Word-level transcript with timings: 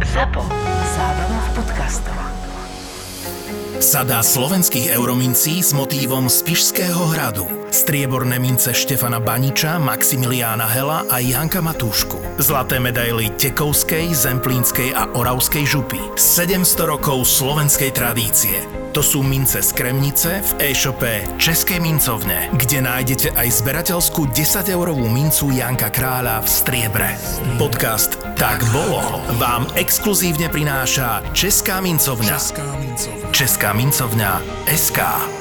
ZAPO. 0.00 0.40
Zábrná 0.96 1.40
v 1.44 1.50
podcastov. 1.60 2.16
Sada 3.84 4.24
slovenských 4.24 4.96
euromincí 4.96 5.60
s 5.60 5.76
motívom 5.76 6.24
z 6.24 6.40
Pišského 6.40 7.04
hradu. 7.12 7.59
Strieborné 7.70 8.42
mince 8.42 8.74
Štefana 8.74 9.22
Baniča, 9.22 9.78
Maximiliána 9.78 10.66
Hela 10.66 11.06
a 11.06 11.22
Janka 11.22 11.62
Matúšku. 11.62 12.18
Zlaté 12.42 12.82
medaily 12.82 13.30
Tekovskej, 13.38 14.10
Zemplínskej 14.10 14.90
a 14.90 15.06
Oravskej 15.14 15.64
župy. 15.64 16.02
700 16.18 16.90
rokov 16.90 17.22
slovenskej 17.30 17.94
tradície. 17.94 18.80
To 18.90 19.06
sú 19.06 19.22
mince 19.22 19.62
z 19.62 19.70
Kremnice 19.70 20.42
v 20.42 20.74
e-shope 20.74 21.22
Českej 21.38 21.78
mincovne, 21.78 22.50
kde 22.58 22.82
nájdete 22.82 23.38
aj 23.38 23.62
zberateľskú 23.62 24.34
10-eurovú 24.34 25.06
mincu 25.06 25.54
Janka 25.54 25.94
Kráľa 25.94 26.42
v 26.42 26.48
striebre. 26.50 27.08
Podcast 27.54 28.18
Tak 28.34 28.66
bolo 28.74 28.98
vám 29.38 29.70
exkluzívne 29.78 30.50
prináša 30.50 31.22
Česká 31.30 31.78
mincovňa. 31.78 32.34
Česká 33.30 33.70
mincovňa 33.78 34.42
SK. 34.66 35.39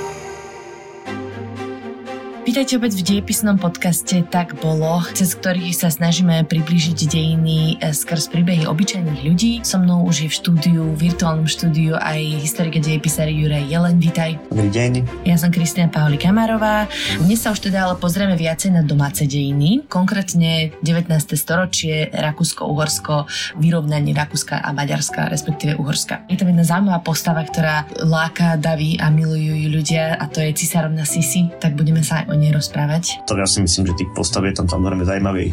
Vítajte 2.50 2.82
opäť 2.82 2.98
v 2.98 3.06
dejepisnom 3.06 3.62
podcaste 3.62 4.26
Tak 4.26 4.58
bolo, 4.58 5.06
cez 5.14 5.38
ktorých 5.38 5.70
sa 5.70 5.94
snažíme 5.94 6.50
priblížiť 6.50 6.98
dejiny 7.06 7.78
eh, 7.78 7.94
skrz 7.94 8.34
príbehy 8.34 8.66
obyčajných 8.66 9.22
ľudí. 9.22 9.62
So 9.62 9.78
mnou 9.78 10.02
už 10.10 10.26
je 10.26 10.30
v 10.34 10.34
štúdiu, 10.34 10.82
v 10.98 11.14
virtuálnom 11.14 11.46
štúdiu 11.46 11.94
aj 12.02 12.18
historik 12.42 12.74
a 12.74 12.82
dejepisár 12.82 13.30
Juraj 13.30 13.70
Jelen. 13.70 14.02
Vítaj. 14.02 14.42
Dobrý 14.50 14.66
deň. 14.66 14.92
Ja 15.30 15.38
som 15.38 15.54
Kristina 15.54 15.94
Pauli 15.94 16.18
Kamarová. 16.18 16.90
Dnes 17.22 17.38
sa 17.38 17.54
už 17.54 17.70
teda 17.70 17.86
ale 17.86 18.02
pozrieme 18.02 18.34
viacej 18.34 18.74
na 18.74 18.82
domáce 18.82 19.30
dejiny, 19.30 19.86
konkrétne 19.86 20.74
19. 20.82 21.06
storočie, 21.38 22.10
Rakúsko-Uhorsko, 22.10 23.30
vyrovnanie 23.62 24.18
Rakúska 24.18 24.58
a 24.58 24.74
Maďarska, 24.74 25.30
respektíve 25.30 25.78
Uhorska. 25.78 26.26
Je 26.26 26.34
tam 26.34 26.50
jedna 26.50 26.66
zaujímavá 26.66 27.06
postava, 27.06 27.46
ktorá 27.46 27.86
láka, 28.02 28.58
daví 28.58 28.98
a 28.98 29.14
milujú 29.14 29.54
ju 29.54 29.70
ľudia 29.70 30.18
a 30.18 30.26
to 30.26 30.42
je 30.42 30.50
cisárovna 30.58 31.06
Sisi, 31.06 31.46
tak 31.62 31.78
budeme 31.78 32.02
sa 32.02 32.26
aj 32.26 32.34
o 32.34 32.39
nej 32.40 32.56
rozprávať. 32.56 33.28
To 33.28 33.36
ja 33.36 33.46
si 33.46 33.60
myslím, 33.60 33.92
že 33.92 34.00
tých 34.00 34.12
postav 34.16 34.48
je 34.48 34.56
tam 34.56 34.66
samozrejme 34.66 35.06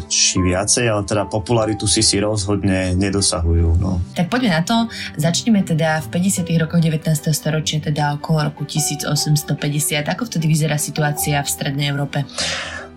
či 0.07 0.39
viacej, 0.39 0.87
ale 0.87 1.03
teda 1.03 1.27
popularitu 1.27 1.85
si 1.85 1.99
si 1.99 2.17
rozhodne 2.23 2.95
nedosahujú. 2.95 3.77
No. 3.77 3.99
Tak 4.15 4.31
poďme 4.31 4.55
na 4.55 4.63
to. 4.63 4.87
Začneme 5.19 5.61
teda 5.67 5.99
v 6.07 6.07
50. 6.23 6.47
rokoch 6.63 6.79
19. 6.79 7.03
storočia, 7.35 7.83
teda 7.83 8.15
okolo 8.15 8.47
roku 8.49 8.63
1850. 8.63 10.07
Ako 10.07 10.23
vtedy 10.25 10.47
vyzerá 10.47 10.79
situácia 10.79 11.43
v 11.43 11.49
Strednej 11.49 11.91
Európe? 11.91 12.23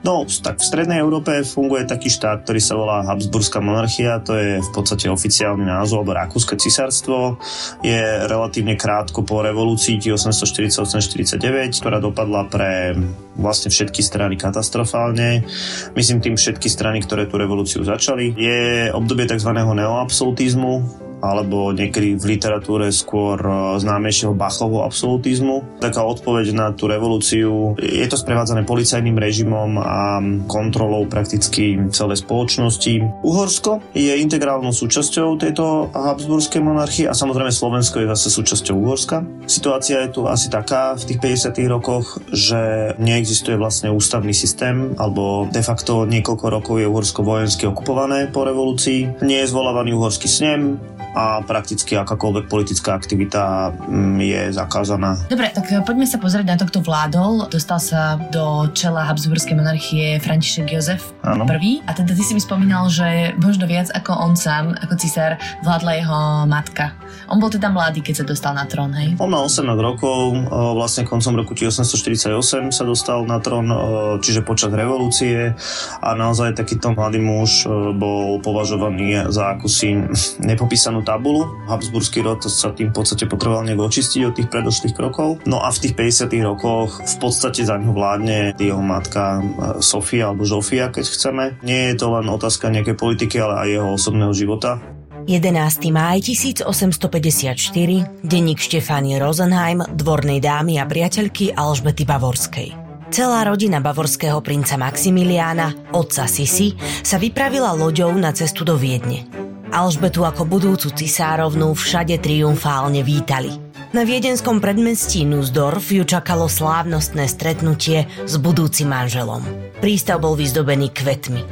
No, 0.00 0.24
tak 0.24 0.56
v 0.56 0.64
Strednej 0.64 0.96
Európe 1.04 1.44
funguje 1.44 1.84
taký 1.84 2.08
štát, 2.08 2.48
ktorý 2.48 2.56
sa 2.56 2.72
volá 2.72 3.04
Habsburská 3.04 3.60
monarchia, 3.60 4.16
to 4.24 4.32
je 4.32 4.64
v 4.64 4.70
podstate 4.72 5.12
oficiálny 5.12 5.68
názov, 5.68 6.00
alebo 6.00 6.16
Rakúske 6.16 6.56
cisárstvo. 6.56 7.36
Je 7.84 8.00
relatívne 8.24 8.80
krátko 8.80 9.20
po 9.28 9.44
revolúcii 9.44 10.00
1848-49, 10.00 11.84
ktorá 11.84 12.00
dopadla 12.00 12.48
pre 12.48 12.96
vlastne 13.36 13.68
všetky 13.68 14.00
strany 14.00 14.40
katastrofálne. 14.40 15.44
Myslím 15.92 16.24
tým 16.24 16.40
všetky 16.40 16.72
strany, 16.72 17.04
ktoré 17.04 17.28
tú 17.28 17.36
revolúciu 17.36 17.84
začali. 17.84 18.32
Je 18.40 18.88
obdobie 18.96 19.28
tzv. 19.28 19.52
neoabsolutizmu, 19.52 21.09
alebo 21.20 21.70
niekedy 21.70 22.16
v 22.16 22.36
literatúre 22.36 22.88
skôr 22.90 23.38
e, 23.40 23.52
známejšieho 23.80 24.32
Bachovho 24.32 24.84
absolutizmu. 24.84 25.80
Taká 25.80 26.04
odpoveď 26.04 26.52
na 26.56 26.66
tú 26.72 26.88
revolúciu. 26.88 27.76
Je 27.78 28.04
to 28.08 28.16
sprevádzané 28.16 28.64
policajným 28.64 29.16
režimom 29.16 29.76
a 29.80 30.18
kontrolou 30.48 31.04
prakticky 31.06 31.76
celej 31.92 32.24
spoločnosti. 32.24 33.22
Uhorsko 33.22 33.84
je 33.92 34.16
integrálnou 34.16 34.72
súčasťou 34.72 35.36
tejto 35.36 35.92
Habsburskej 35.92 36.64
monarchie 36.64 37.06
a 37.06 37.14
samozrejme 37.14 37.52
Slovensko 37.52 38.02
je 38.02 38.10
zase 38.16 38.28
súčasťou 38.32 38.76
Uhorska. 38.80 39.22
Situácia 39.44 40.00
je 40.04 40.10
tu 40.16 40.20
asi 40.26 40.48
taká 40.48 40.96
v 40.96 41.04
tých 41.04 41.18
50. 41.52 41.54
rokoch, 41.68 42.18
že 42.32 42.92
neexistuje 42.96 43.60
vlastne 43.60 43.92
ústavný 43.92 44.32
systém 44.32 44.96
alebo 44.96 45.46
de 45.52 45.60
facto 45.60 46.08
niekoľko 46.08 46.46
rokov 46.48 46.74
je 46.80 46.88
Uhorsko 46.88 47.20
vojensky 47.20 47.68
okupované 47.68 48.32
po 48.32 48.48
revolúcii. 48.48 49.20
Nie 49.20 49.44
je 49.44 49.50
zvolávaný 49.52 49.92
uhorský 49.92 50.28
snem, 50.30 50.80
a 51.10 51.42
prakticky 51.42 51.98
akákoľvek 51.98 52.46
politická 52.46 52.94
aktivita 52.94 53.74
mm, 53.74 54.18
je 54.22 54.42
zakázaná. 54.54 55.18
Dobre, 55.26 55.50
tak 55.50 55.66
e, 55.66 55.82
poďme 55.82 56.06
sa 56.06 56.22
pozrieť 56.22 56.46
na 56.46 56.56
to, 56.56 56.70
kto 56.70 56.78
vládol. 56.86 57.50
Dostal 57.50 57.82
sa 57.82 58.14
do 58.30 58.70
čela 58.70 59.02
Habsburskej 59.10 59.58
monarchie 59.58 60.22
František 60.22 60.70
Jozef 60.70 61.02
I. 61.26 61.82
A 61.86 61.90
teda 61.90 62.14
ty 62.14 62.22
si 62.22 62.32
mi 62.32 62.42
spomínal, 62.42 62.86
že 62.86 63.34
možno 63.42 63.66
viac 63.66 63.90
ako 63.90 64.14
on 64.22 64.34
sám, 64.38 64.78
ako 64.78 64.94
cisár, 64.96 65.34
vládla 65.66 65.92
jeho 65.98 66.20
matka. 66.46 66.94
On 67.26 67.42
bol 67.42 67.50
teda 67.50 67.70
mladý, 67.74 68.06
keď 68.06 68.22
sa 68.22 68.24
dostal 68.26 68.52
na 68.54 68.66
trón, 68.70 68.94
hej? 68.94 69.18
On 69.18 69.30
mal 69.30 69.46
18 69.50 69.66
rokov, 69.82 70.34
e, 70.34 70.38
vlastne 70.78 71.02
koncom 71.02 71.42
roku 71.42 71.58
1848 71.58 72.70
sa 72.70 72.84
dostal 72.86 73.26
na 73.26 73.42
trón, 73.42 73.66
e, 73.66 73.76
čiže 74.22 74.46
počas 74.46 74.70
revolúcie 74.70 75.58
a 75.98 76.08
naozaj 76.14 76.54
takýto 76.54 76.94
mladý 76.94 77.18
muž 77.18 77.66
bol 77.98 78.38
považovaný 78.38 79.26
za 79.30 79.58
akúsi 79.58 80.06
nepopísanú 80.38 80.99
čiernu 81.00 81.04
tabulu. 81.04 81.42
Habsburský 81.66 82.20
rod 82.20 82.44
sa 82.44 82.72
tým 82.76 82.92
v 82.92 82.96
podstate 83.00 83.24
potreboval 83.24 83.64
nejak 83.64 83.80
očistiť 83.80 84.20
od 84.28 84.34
tých 84.36 84.48
predošlých 84.52 84.94
krokov. 84.94 85.40
No 85.48 85.64
a 85.64 85.72
v 85.72 85.80
tých 85.88 85.94
50 85.96 86.28
rokoch 86.44 87.00
v 87.00 87.16
podstate 87.16 87.64
za 87.64 87.80
ňo 87.80 87.96
vládne 87.96 88.54
jeho 88.60 88.82
matka 88.84 89.40
e, 89.40 89.42
Sofia 89.80 90.30
alebo 90.30 90.44
Žofia, 90.44 90.92
keď 90.92 91.04
chceme. 91.08 91.44
Nie 91.64 91.92
je 91.92 92.04
to 92.04 92.12
len 92.12 92.28
otázka 92.28 92.68
nejakej 92.68 92.96
politiky, 92.96 93.40
ale 93.40 93.54
aj 93.64 93.68
jeho 93.80 93.88
osobného 93.96 94.32
života. 94.36 94.80
11. 95.28 95.92
máj 95.92 96.24
1854, 96.26 98.24
denník 98.24 98.58
Štefánie 98.58 99.20
Rosenheim, 99.20 99.84
dvornej 99.84 100.40
dámy 100.40 100.80
a 100.80 100.88
priateľky 100.88 101.54
Alžbety 101.54 102.08
Bavorskej. 102.08 102.68
Celá 103.10 103.42
rodina 103.42 103.82
bavorského 103.82 104.38
princa 104.38 104.78
Maximiliána, 104.78 105.92
otca 105.92 106.30
Sisi, 106.30 106.72
sa 107.02 107.18
vypravila 107.18 107.74
loďou 107.74 108.14
na 108.14 108.30
cestu 108.30 108.62
do 108.62 108.78
Viedne. 108.78 109.39
Alžbetu 109.70 110.26
ako 110.26 110.50
budúcu 110.50 110.90
cisárovnú 110.90 111.78
všade 111.78 112.18
triumfálne 112.18 113.06
vítali. 113.06 113.54
Na 113.94 114.02
viedenskom 114.02 114.58
predmestí 114.58 115.22
Nussdorf 115.22 115.94
ju 115.94 116.02
čakalo 116.02 116.50
slávnostné 116.50 117.30
stretnutie 117.30 118.10
s 118.26 118.34
budúcim 118.38 118.90
manželom. 118.90 119.46
Prístav 119.78 120.26
bol 120.26 120.34
vyzdobený 120.34 120.90
kvetmi. 120.90 121.42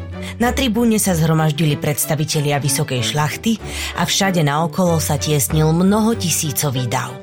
Na 0.43 0.51
tribúne 0.51 0.99
sa 0.99 1.15
zhromaždili 1.15 1.79
predstavitelia 1.79 2.59
vysokej 2.59 3.07
šlachty 3.07 3.63
a 3.95 4.03
všade 4.03 4.43
naokolo 4.43 4.99
sa 4.99 5.15
tiesnil 5.15 5.71
mnoho 5.71 6.19
tisícový 6.19 6.91
dav. 6.91 7.15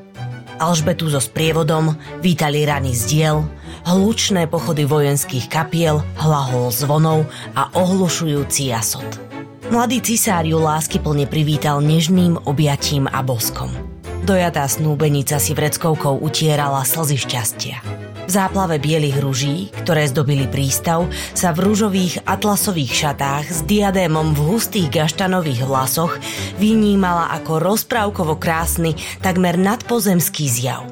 Alžbetu 0.63 1.11
so 1.11 1.19
sprievodom 1.19 1.91
vítali 2.23 2.63
rany 2.63 2.95
z 2.95 3.03
diel, 3.11 3.43
hlučné 3.83 4.47
pochody 4.47 4.87
vojenských 4.87 5.51
kapiel, 5.51 5.99
hlahol 6.23 6.71
zvonov 6.71 7.27
a 7.51 7.67
ohlušujúci 7.75 8.71
jasot. 8.71 9.34
Mladý 9.65 9.97
cisár 9.97 10.45
ju 10.45 10.61
lásky 10.61 11.01
plne 11.01 11.25
privítal 11.25 11.81
nežným 11.81 12.37
objatím 12.45 13.09
a 13.09 13.25
boskom. 13.25 13.73
Dojatá 14.21 14.69
snúbenica 14.69 15.41
si 15.41 15.57
vreckovkou 15.57 16.21
utierala 16.21 16.85
slzy 16.85 17.17
šťastia. 17.17 17.77
V 18.25 18.29
záplave 18.29 18.77
bielých 18.77 19.17
ruží, 19.17 19.73
ktoré 19.81 20.05
zdobili 20.05 20.45
prístav, 20.45 21.09
sa 21.33 21.49
v 21.49 21.65
rúžových 21.65 22.21
atlasových 22.29 22.93
šatách 22.93 23.45
s 23.49 23.59
diadémom 23.65 24.37
v 24.37 24.53
hustých 24.53 24.89
gaštanových 24.93 25.65
vlasoch 25.65 26.13
vynímala 26.61 27.33
ako 27.33 27.57
rozprávkovo 27.57 28.37
krásny, 28.37 28.93
takmer 29.25 29.57
nadpozemský 29.57 30.45
zjav. 30.45 30.85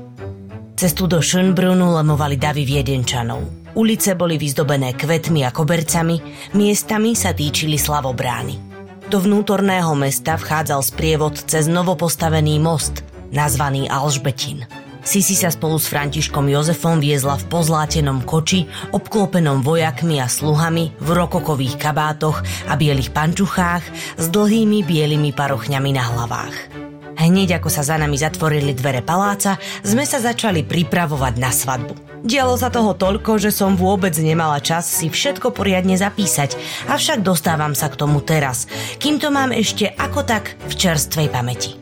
Cestu 0.73 1.05
do 1.05 1.21
Schönbrunnu 1.21 1.93
lemovali 1.93 2.41
davy 2.41 2.65
viedenčanov– 2.65 3.45
Ulice 3.73 4.13
boli 4.13 4.37
vyzdobené 4.37 4.93
kvetmi 4.93 5.41
a 5.41 5.49
kobercami, 5.49 6.21
miestami 6.53 7.17
sa 7.17 7.33
týčili 7.33 7.81
slavobrány. 7.81 8.61
Do 9.09 9.17
vnútorného 9.17 9.97
mesta 9.97 10.37
vchádzal 10.37 10.81
sprievod 10.85 11.41
cez 11.49 11.65
novopostavený 11.65 12.61
most, 12.61 13.01
nazvaný 13.33 13.89
Alžbetin. 13.89 14.69
Sisi 15.01 15.33
sa 15.33 15.49
spolu 15.49 15.81
s 15.81 15.89
Františkom 15.89 16.47
Jozefom 16.47 17.01
viezla 17.01 17.35
v 17.35 17.49
pozlátenom 17.49 18.23
koči, 18.23 18.69
obklopenom 18.93 19.65
vojakmi 19.65 20.21
a 20.21 20.29
sluhami, 20.29 20.93
v 21.01 21.09
rokokových 21.09 21.75
kabátoch 21.75 22.45
a 22.69 22.77
bielých 22.77 23.11
pančuchách 23.11 23.83
s 24.21 24.25
dlhými 24.29 24.85
bielými 24.85 25.33
parochňami 25.33 25.91
na 25.91 26.03
hlavách. 26.13 26.82
Hneď 27.23 27.63
ako 27.63 27.71
sa 27.71 27.87
za 27.87 27.95
nami 27.95 28.19
zatvorili 28.19 28.75
dvere 28.75 28.99
paláca, 28.99 29.55
sme 29.79 30.03
sa 30.03 30.19
začali 30.19 30.67
pripravovať 30.67 31.33
na 31.39 31.55
svadbu. 31.55 31.95
Dialo 32.19 32.59
sa 32.59 32.67
toho 32.67 32.91
toľko, 32.91 33.39
že 33.39 33.55
som 33.55 33.79
vôbec 33.79 34.11
nemala 34.19 34.59
čas 34.59 34.91
si 34.91 35.07
všetko 35.07 35.55
poriadne 35.55 35.95
zapísať, 35.95 36.59
avšak 36.91 37.23
dostávam 37.23 37.71
sa 37.71 37.87
k 37.87 37.95
tomu 37.95 38.19
teraz, 38.19 38.67
kým 38.99 39.23
to 39.23 39.31
mám 39.31 39.55
ešte 39.55 39.87
ako 39.95 40.27
tak 40.27 40.59
v 40.67 40.73
čerstvej 40.75 41.27
pamäti. 41.31 41.79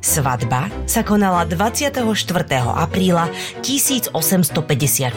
Svadba 0.00 0.72
sa 0.88 1.04
konala 1.04 1.44
24. 1.44 2.00
apríla 2.72 3.28
1854 3.60 5.12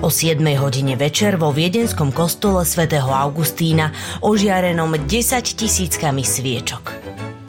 o 0.00 0.08
7 0.08 0.40
hodine 0.56 0.96
večer 0.96 1.36
vo 1.36 1.52
viedenskom 1.52 2.16
kostole 2.16 2.64
svätého 2.64 3.12
Augustína 3.12 3.92
ožiarenom 4.24 4.96
10 4.96 5.04
tisíckami 5.44 6.24
sviečok. 6.24 6.96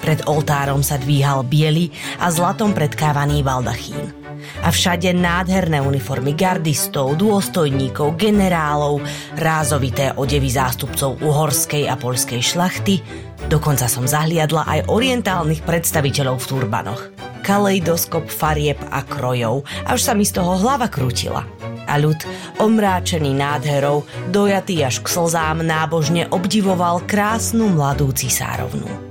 Pred 0.08 0.24
oltárom 0.24 0.80
sa 0.80 0.96
dvíhal 0.96 1.44
biely 1.44 1.92
a 2.24 2.32
zlatom 2.32 2.72
predkávaný 2.72 3.44
baldachín. 3.44 4.16
A 4.64 4.72
všade 4.72 5.12
nádherné 5.12 5.84
uniformy 5.84 6.32
gardistov, 6.32 7.20
dôstojníkov, 7.20 8.16
generálov, 8.16 9.04
rázovité 9.36 10.16
odevy 10.16 10.48
zástupcov 10.48 11.20
uhorskej 11.20 11.92
a 11.92 12.00
poľskej 12.00 12.40
šlachty, 12.40 13.04
dokonca 13.52 13.92
som 13.92 14.08
zahliadla 14.08 14.64
aj 14.80 14.88
orientálnych 14.88 15.68
predstaviteľov 15.68 16.40
v 16.40 16.50
turbanoch. 16.56 17.02
Kaleidoskop 17.44 18.32
farieb 18.32 18.80
a 18.88 19.04
krojov, 19.04 19.68
až 19.92 20.00
sa 20.08 20.16
mi 20.16 20.24
z 20.24 20.40
toho 20.40 20.56
hlava 20.56 20.88
krútila 20.88 21.44
a 21.84 22.00
ľud, 22.00 22.20
omráčený 22.64 23.36
nádherou, 23.36 24.08
dojatý 24.32 24.88
až 24.88 25.04
k 25.04 25.08
slzám, 25.12 25.68
nábožne 25.68 26.32
obdivoval 26.32 27.04
krásnu 27.04 27.76
mladú 27.76 28.16
cisárovnu. 28.16 29.07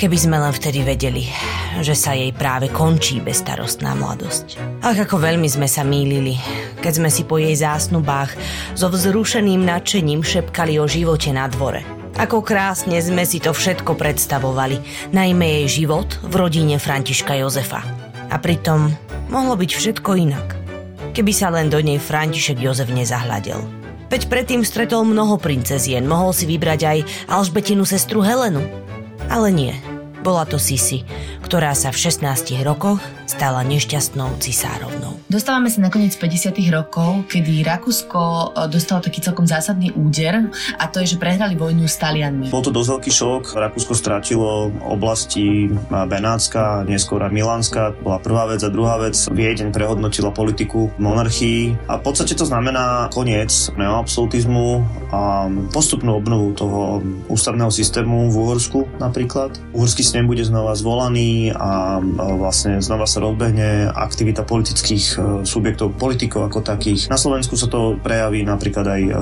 Keby 0.00 0.16
sme 0.16 0.40
len 0.40 0.48
vtedy 0.48 0.80
vedeli, 0.80 1.28
že 1.84 1.92
sa 1.92 2.16
jej 2.16 2.32
práve 2.32 2.72
končí 2.72 3.20
bezstarostná 3.20 3.92
mladosť. 3.92 4.56
Ach, 4.80 4.96
ako 4.96 5.20
veľmi 5.20 5.44
sme 5.44 5.68
sa 5.68 5.84
mýlili, 5.84 6.40
keď 6.80 6.92
sme 7.04 7.12
si 7.12 7.28
po 7.28 7.36
jej 7.36 7.52
zásnubách 7.52 8.32
so 8.72 8.88
vzrušeným 8.88 9.60
nadšením 9.60 10.24
šepkali 10.24 10.80
o 10.80 10.88
živote 10.88 11.36
na 11.36 11.52
dvore. 11.52 11.84
Ako 12.16 12.40
krásne 12.40 12.96
sme 13.04 13.28
si 13.28 13.44
to 13.44 13.52
všetko 13.52 13.92
predstavovali, 13.92 14.80
najmä 15.12 15.68
jej 15.68 15.84
život 15.84 16.08
v 16.24 16.32
rodine 16.32 16.80
Františka 16.80 17.36
Jozefa. 17.36 17.84
A 18.32 18.40
pritom 18.40 18.88
mohlo 19.28 19.52
byť 19.52 19.70
všetko 19.76 20.10
inak. 20.16 20.48
Keby 21.12 21.32
sa 21.36 21.52
len 21.52 21.68
do 21.68 21.76
nej 21.76 22.00
František 22.00 22.56
Jozef 22.56 22.88
nezahľadil. 22.88 23.60
Veď 24.08 24.32
predtým 24.32 24.64
stretol 24.64 25.04
mnoho 25.04 25.36
princezien, 25.36 26.08
mohol 26.08 26.32
si 26.32 26.48
vybrať 26.48 26.80
aj 26.88 26.98
Alžbetinu 27.28 27.84
sestru 27.84 28.24
Helenu. 28.24 28.64
Ale 29.28 29.52
nie, 29.52 29.76
bola 30.24 30.48
to 30.48 30.56
Sisi, 30.56 31.04
ktorá 31.44 31.76
sa 31.76 31.92
v 31.92 32.00
16 32.00 32.56
rokoch 32.64 33.04
stala 33.28 33.60
nešťastnou 33.68 34.40
cisárovnou. 34.40 35.19
Dostávame 35.30 35.70
sa 35.70 35.78
nakoniec 35.78 36.18
50. 36.18 36.58
rokov, 36.74 37.30
kedy 37.30 37.62
Rakúsko 37.62 38.50
e, 38.50 38.66
dostalo 38.66 38.98
taký 38.98 39.22
celkom 39.22 39.46
zásadný 39.46 39.94
úder 39.94 40.50
a 40.74 40.90
to 40.90 40.98
je, 40.98 41.14
že 41.14 41.22
prehrali 41.22 41.54
vojnu 41.54 41.86
s 41.86 42.02
Talianmi. 42.02 42.50
Bol 42.50 42.66
to 42.66 42.74
dosť 42.74 42.98
veľký 42.98 43.12
šok. 43.14 43.42
Rakúsko 43.54 43.94
strátilo 43.94 44.74
oblasti 44.82 45.70
Benátska, 45.86 46.82
neskôr 46.82 47.22
Milánska. 47.30 47.94
Bola 48.02 48.18
prvá 48.18 48.50
vec 48.50 48.66
a 48.66 48.74
druhá 48.74 48.98
vec. 48.98 49.14
Viedeň 49.30 49.70
prehodnotila 49.70 50.34
politiku 50.34 50.90
monarchii 50.98 51.86
a 51.86 51.94
v 51.94 52.02
podstate 52.02 52.34
to 52.34 52.42
znamená 52.42 53.06
koniec 53.14 53.70
neoabsolutizmu 53.78 54.82
a 55.14 55.46
postupnú 55.70 56.18
obnovu 56.18 56.58
toho 56.58 57.06
ústavného 57.30 57.70
systému 57.70 58.34
v 58.34 58.34
Uhorsku 58.34 58.98
napríklad. 58.98 59.54
Uhorský 59.78 60.02
snem 60.02 60.26
bude 60.26 60.42
znova 60.42 60.74
zvolaný 60.74 61.54
a 61.54 62.02
vlastne 62.34 62.82
znova 62.82 63.06
sa 63.06 63.22
rozbehne 63.22 63.94
aktivita 63.94 64.42
politických 64.42 65.19
subjektov, 65.44 65.96
politikov 65.96 66.48
ako 66.50 66.60
takých. 66.64 67.08
Na 67.10 67.18
Slovensku 67.18 67.54
sa 67.56 67.66
to 67.66 67.96
prejaví 68.00 68.42
napríklad 68.44 68.86
aj 68.86 69.02
e, 69.02 69.12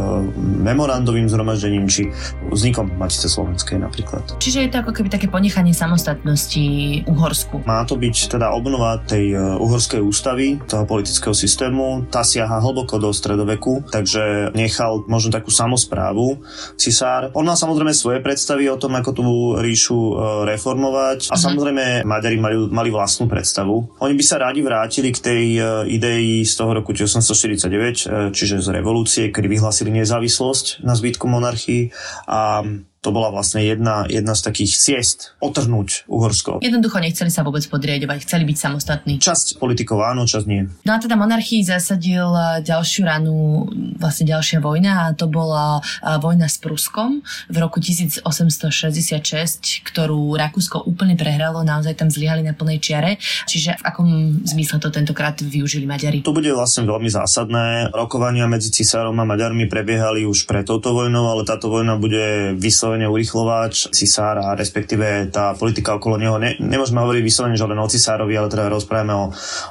memorandovým 0.64 1.26
zhromaždením 1.28 1.86
či 1.86 2.10
vznikom 2.50 2.96
Matice 2.98 3.30
Slovenskej 3.30 3.80
napríklad. 3.80 4.38
Čiže 4.40 4.66
je 4.66 4.70
to 4.72 4.80
ako 4.82 4.92
keby 4.94 5.08
také 5.08 5.26
ponechanie 5.30 5.72
samostatnosti 5.76 6.64
Uhorsku. 7.06 7.62
Má 7.64 7.84
to 7.84 7.98
byť 7.98 8.38
teda 8.38 8.50
obnova 8.52 9.00
tej 9.04 9.34
e, 9.34 9.38
uhorskej 9.38 10.00
ústavy, 10.02 10.60
toho 10.66 10.84
politického 10.84 11.34
systému. 11.36 12.08
Tá 12.10 12.22
siaha 12.26 12.58
hlboko 12.60 12.98
do 12.98 13.10
stredoveku, 13.14 13.86
takže 13.88 14.52
nechal 14.54 15.04
možno 15.06 15.32
takú 15.34 15.52
samozprávu 15.52 16.40
cisár. 16.74 17.30
On 17.34 17.44
má 17.46 17.54
samozrejme 17.54 17.92
svoje 17.94 18.18
predstavy 18.20 18.68
o 18.68 18.80
tom, 18.80 18.94
ako 18.98 19.10
tú 19.14 19.24
ríšu 19.58 19.98
reformovať 20.44 21.30
a 21.30 21.34
uh-huh. 21.34 21.44
samozrejme 21.48 22.02
Maďari 22.04 22.38
mali, 22.40 22.56
mali 22.68 22.90
vlastnú 22.92 23.26
predstavu. 23.30 24.00
Oni 24.02 24.14
by 24.14 24.24
sa 24.24 24.40
rádi 24.40 24.60
vrátili 24.64 25.10
k 25.14 25.18
tej 25.18 25.44
idei 25.88 26.44
z 26.44 26.52
toho 26.56 26.76
roku 26.76 26.92
1849, 26.92 28.06
uh, 28.06 28.30
čiže 28.30 28.60
z 28.60 28.68
revolúcie, 28.70 29.32
kedy 29.32 29.48
vyhlásili 29.48 29.90
nezávislosť 29.90 30.84
na 30.84 30.94
zbytku 30.94 31.24
monarchii 31.26 31.90
a 32.28 32.62
to 32.98 33.14
bola 33.14 33.30
vlastne 33.30 33.62
jedna, 33.62 34.10
jedna 34.10 34.34
z 34.34 34.42
takých 34.42 34.74
ciest 34.74 35.38
otrhnúť 35.38 36.10
Uhorsko. 36.10 36.58
Jednoducho 36.58 36.98
nechceli 36.98 37.30
sa 37.30 37.46
vôbec 37.46 37.62
podriadovať, 37.70 38.26
chceli 38.26 38.42
byť 38.42 38.56
samostatní. 38.58 39.14
Časť 39.22 39.62
politikov 39.62 40.02
áno, 40.02 40.26
časť 40.26 40.46
nie. 40.50 40.66
No 40.82 40.92
a 40.92 40.98
teda 40.98 41.14
monarchii 41.14 41.62
zasadil 41.62 42.26
e, 42.26 42.66
ďalšiu 42.66 43.02
ranu, 43.06 43.70
vlastne 44.02 44.26
ďalšia 44.26 44.58
vojna 44.58 44.92
a 44.98 45.04
to 45.14 45.30
bola 45.30 45.78
e, 45.78 45.82
vojna 46.18 46.50
s 46.50 46.58
Pruskom 46.58 47.22
v 47.46 47.56
roku 47.62 47.78
1866, 47.78 49.86
ktorú 49.86 50.34
Rakúsko 50.34 50.82
úplne 50.82 51.14
prehralo, 51.14 51.62
naozaj 51.62 51.94
tam 51.94 52.10
zlyhali 52.10 52.42
na 52.42 52.50
plnej 52.50 52.82
čiare. 52.82 53.22
Čiže 53.46 53.78
v 53.78 53.82
akom 53.86 54.08
zmysle 54.42 54.82
to 54.82 54.90
tentokrát 54.90 55.38
využili 55.38 55.86
Maďari? 55.86 56.26
To 56.26 56.34
bude 56.34 56.50
vlastne 56.50 56.82
veľmi 56.82 57.06
zásadné. 57.06 57.94
Rokovania 57.94 58.50
medzi 58.50 58.74
cisárom 58.74 59.14
a 59.22 59.24
Maďarmi 59.24 59.70
prebiehali 59.70 60.26
už 60.26 60.50
pred 60.50 60.66
touto 60.66 60.90
vojnou, 60.90 61.30
ale 61.30 61.46
táto 61.46 61.70
vojna 61.70 61.94
bude 61.94 62.58
vyslovene 62.58 62.87
vyslovene 62.88 63.04
urychlovač 63.04 63.92
cisára, 63.92 64.56
respektíve 64.56 65.28
tá 65.28 65.52
politika 65.52 65.92
okolo 65.92 66.16
neho. 66.16 66.40
Ne, 66.40 66.56
nemôžeme 66.56 67.04
hovoriť 67.04 67.20
vyslovene, 67.20 67.60
že 67.60 67.68
len 67.68 67.76
o 67.76 67.84
cisárovi, 67.84 68.32
ale 68.32 68.48
teda 68.48 68.72
rozprávame 68.72 69.12
o 69.12 69.24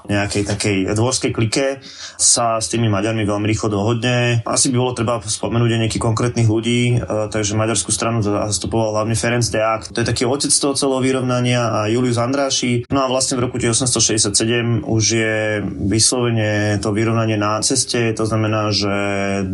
nejakej 0.05 0.45
takej 0.45 0.77
dvorskej 0.93 1.31
klike. 1.33 1.81
Sa 2.21 2.61
s 2.61 2.69
tými 2.69 2.85
Maďarmi 2.93 3.25
veľmi 3.25 3.49
rýchlo 3.49 3.73
dohodne. 3.73 4.45
Asi 4.45 4.69
by 4.69 4.77
bolo 4.77 4.93
treba 4.93 5.17
spomenúť 5.17 5.69
aj 5.73 5.81
nejakých 5.89 6.05
konkrétnych 6.05 6.45
ľudí, 6.45 7.01
e, 7.01 7.33
takže 7.33 7.57
maďarskú 7.57 7.89
stranu 7.89 8.21
zastupoval 8.21 9.01
hlavne 9.01 9.17
Ferenc 9.17 9.49
Deák. 9.49 9.97
To 9.97 10.05
je 10.05 10.05
taký 10.05 10.29
otec 10.29 10.53
toho 10.53 10.77
celého 10.77 11.01
vyrovnania 11.01 11.73
a 11.73 11.79
Julius 11.89 12.21
Andráši. 12.21 12.85
No 12.93 13.01
a 13.01 13.09
vlastne 13.09 13.41
v 13.41 13.49
roku 13.49 13.57
1867 13.57 14.85
už 14.85 15.03
je 15.09 15.65
vyslovene 15.89 16.77
to 16.77 16.93
vyrovnanie 16.93 17.41
na 17.41 17.65
ceste, 17.65 18.13
to 18.13 18.29
znamená, 18.29 18.69
že 18.69 18.93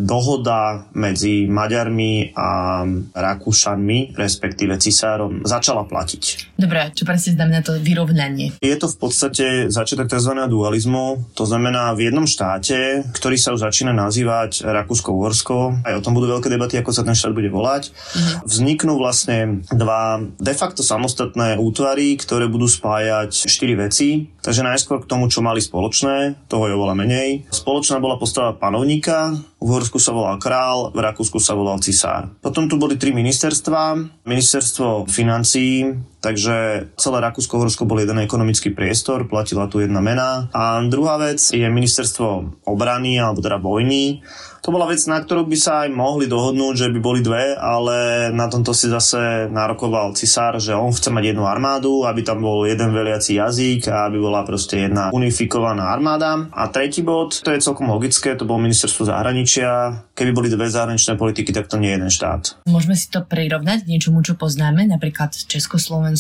dohoda 0.03 0.83
medzi 0.91 1.47
Maďarmi 1.47 2.35
a 2.35 2.83
Rakúskom 3.13 3.52
Rakúšanmi, 3.53 4.17
respektíve 4.17 4.81
cisárom, 4.81 5.45
začala 5.45 5.85
platiť. 5.85 6.57
Dobre, 6.57 6.89
čo 6.97 7.05
presne 7.05 7.37
znamená 7.37 7.61
to 7.61 7.77
vyrovnanie? 7.77 8.57
Je 8.57 8.73
to 8.73 8.89
v 8.89 8.97
podstate 8.97 9.45
začiatok 9.69 10.09
tzv. 10.09 10.33
dualizmu, 10.49 11.37
to 11.37 11.45
znamená 11.45 11.93
v 11.93 12.09
jednom 12.09 12.25
štáte, 12.25 13.05
ktorý 13.13 13.37
sa 13.37 13.53
už 13.53 13.61
začína 13.69 13.93
nazývať 13.93 14.65
Rakúsko-Uhorsko, 14.65 15.85
aj 15.85 15.93
o 15.93 16.01
tom 16.01 16.17
budú 16.17 16.33
veľké 16.33 16.49
debaty, 16.49 16.81
ako 16.81 16.97
sa 16.97 17.05
ten 17.05 17.13
štát 17.13 17.37
bude 17.37 17.53
volať, 17.53 17.93
uh-huh. 17.93 18.49
vzniknú 18.49 18.97
vlastne 18.97 19.61
dva 19.69 20.17
de 20.41 20.53
facto 20.57 20.81
samostatné 20.81 21.61
útvary, 21.61 22.17
ktoré 22.17 22.49
budú 22.49 22.65
spájať 22.65 23.45
štyri 23.45 23.77
veci. 23.77 24.33
Takže 24.41 24.65
najskôr 24.65 25.05
k 25.05 25.09
tomu, 25.13 25.29
čo 25.29 25.45
mali 25.45 25.61
spoločné, 25.61 26.49
toho 26.49 26.67
je 26.67 26.73
oveľa 26.73 26.97
menej. 26.97 27.45
Spoločná 27.53 28.01
bola 28.01 28.17
postava 28.17 28.57
panovníka, 28.57 29.37
v 29.63 29.71
Uhorsku 29.71 29.95
sa 29.95 30.11
volal 30.11 30.43
král, 30.43 30.91
v 30.91 30.99
Rakúsku 30.99 31.39
sa 31.39 31.55
volal 31.55 31.79
cisár. 31.79 32.27
Potom 32.43 32.67
tu 32.67 32.75
boli 32.75 32.99
tri 32.99 33.15
ministerstva. 33.15 33.95
Ministerstvo 34.27 35.07
financií, 35.07 35.87
takže 36.23 36.87
celé 36.95 37.17
Rakúsko-Horsko 37.19 37.83
bol 37.83 37.99
jeden 37.99 38.15
ekonomický 38.23 38.71
priestor, 38.71 39.27
platila 39.27 39.67
tu 39.67 39.83
jedna 39.83 39.99
mena. 39.99 40.47
A 40.55 40.79
druhá 40.87 41.19
vec 41.19 41.43
je 41.51 41.67
ministerstvo 41.67 42.63
obrany, 42.63 43.19
alebo 43.19 43.43
teda 43.43 43.59
vojny 43.59 44.23
to 44.63 44.71
bola 44.71 44.87
vec, 44.87 45.03
na 45.11 45.19
ktorú 45.19 45.43
by 45.43 45.57
sa 45.59 45.83
aj 45.83 45.91
mohli 45.91 46.23
dohodnúť, 46.31 46.87
že 46.87 46.87
by 46.95 46.99
boli 47.03 47.19
dve, 47.19 47.51
ale 47.51 48.31
na 48.31 48.47
tomto 48.47 48.71
si 48.71 48.87
zase 48.87 49.51
nárokoval 49.51 50.15
cisár, 50.15 50.55
že 50.55 50.71
on 50.71 50.95
chce 50.95 51.11
mať 51.11 51.35
jednu 51.35 51.43
armádu, 51.43 52.07
aby 52.07 52.23
tam 52.23 52.39
bol 52.39 52.63
jeden 52.63 52.95
veliaci 52.95 53.35
jazyk 53.43 53.91
a 53.91 54.07
aby 54.07 54.23
bola 54.23 54.47
proste 54.47 54.87
jedna 54.87 55.11
unifikovaná 55.11 55.91
armáda. 55.91 56.47
A 56.55 56.71
tretí 56.71 57.03
bod, 57.03 57.43
to 57.43 57.51
je 57.51 57.59
celkom 57.59 57.91
logické, 57.91 58.39
to 58.39 58.47
bolo 58.47 58.63
ministerstvo 58.63 59.03
zahraničia. 59.03 59.99
Keby 60.15 60.31
boli 60.31 60.47
dve 60.47 60.71
zahraničné 60.71 61.19
politiky, 61.19 61.51
tak 61.51 61.67
to 61.67 61.75
nie 61.75 61.91
je 61.91 61.99
jeden 61.99 62.11
štát. 62.13 62.63
Môžeme 62.63 62.95
si 62.95 63.11
to 63.11 63.19
prirovnať 63.19 63.83
k 63.83 63.91
niečomu, 63.91 64.23
čo 64.23 64.39
poznáme, 64.39 64.87
napríklad 64.87 65.35
Československo 65.35 66.12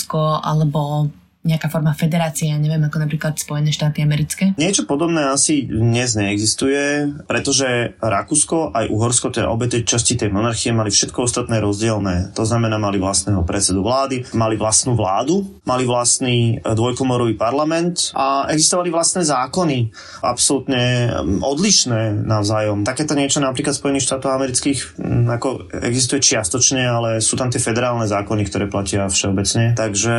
alebo 0.43 1.09
nejaká 1.43 1.67
forma 1.67 1.91
federácie, 1.91 2.49
ja 2.49 2.57
neviem, 2.57 2.81
ako 2.87 3.03
napríklad 3.03 3.35
Spojené 3.35 3.75
štáty 3.75 3.99
americké? 3.99 4.55
Niečo 4.55 4.87
podobné 4.87 5.27
asi 5.27 5.67
dnes 5.67 6.15
neexistuje, 6.15 7.11
pretože 7.27 7.99
Rakúsko 7.99 8.71
aj 8.71 8.87
Uhorsko, 8.87 9.27
teda 9.29 9.51
obe 9.51 9.67
tej 9.67 9.83
časti 9.83 10.15
tej 10.15 10.31
monarchie, 10.31 10.71
mali 10.71 10.87
všetko 10.87 11.27
ostatné 11.27 11.59
rozdielne. 11.59 12.31
To 12.33 12.47
znamená, 12.47 12.79
mali 12.79 12.95
vlastného 12.95 13.43
predsedu 13.43 13.83
vlády, 13.83 14.23
mali 14.31 14.55
vlastnú 14.55 14.95
vládu, 14.95 15.59
mali 15.67 15.83
vlastný 15.83 16.63
e, 16.63 16.71
dvojkomorový 16.71 17.35
parlament 17.35 18.15
a 18.15 18.47
existovali 18.47 18.87
vlastné 18.87 19.27
zákony, 19.27 19.91
absolútne 20.23 21.11
odlišné 21.43 22.23
navzájom. 22.23 22.87
Takéto 22.87 23.19
niečo 23.19 23.43
napríklad 23.43 23.75
Spojených 23.75 24.07
štátov 24.07 24.31
amerických 24.31 24.79
ako 25.27 25.67
existuje 25.83 26.23
čiastočne, 26.23 26.87
ale 26.87 27.09
sú 27.19 27.35
tam 27.35 27.51
tie 27.51 27.59
federálne 27.59 28.07
zákony, 28.07 28.47
ktoré 28.47 28.65
platia 28.71 29.11
všeobecne. 29.11 29.75
Takže 29.75 30.15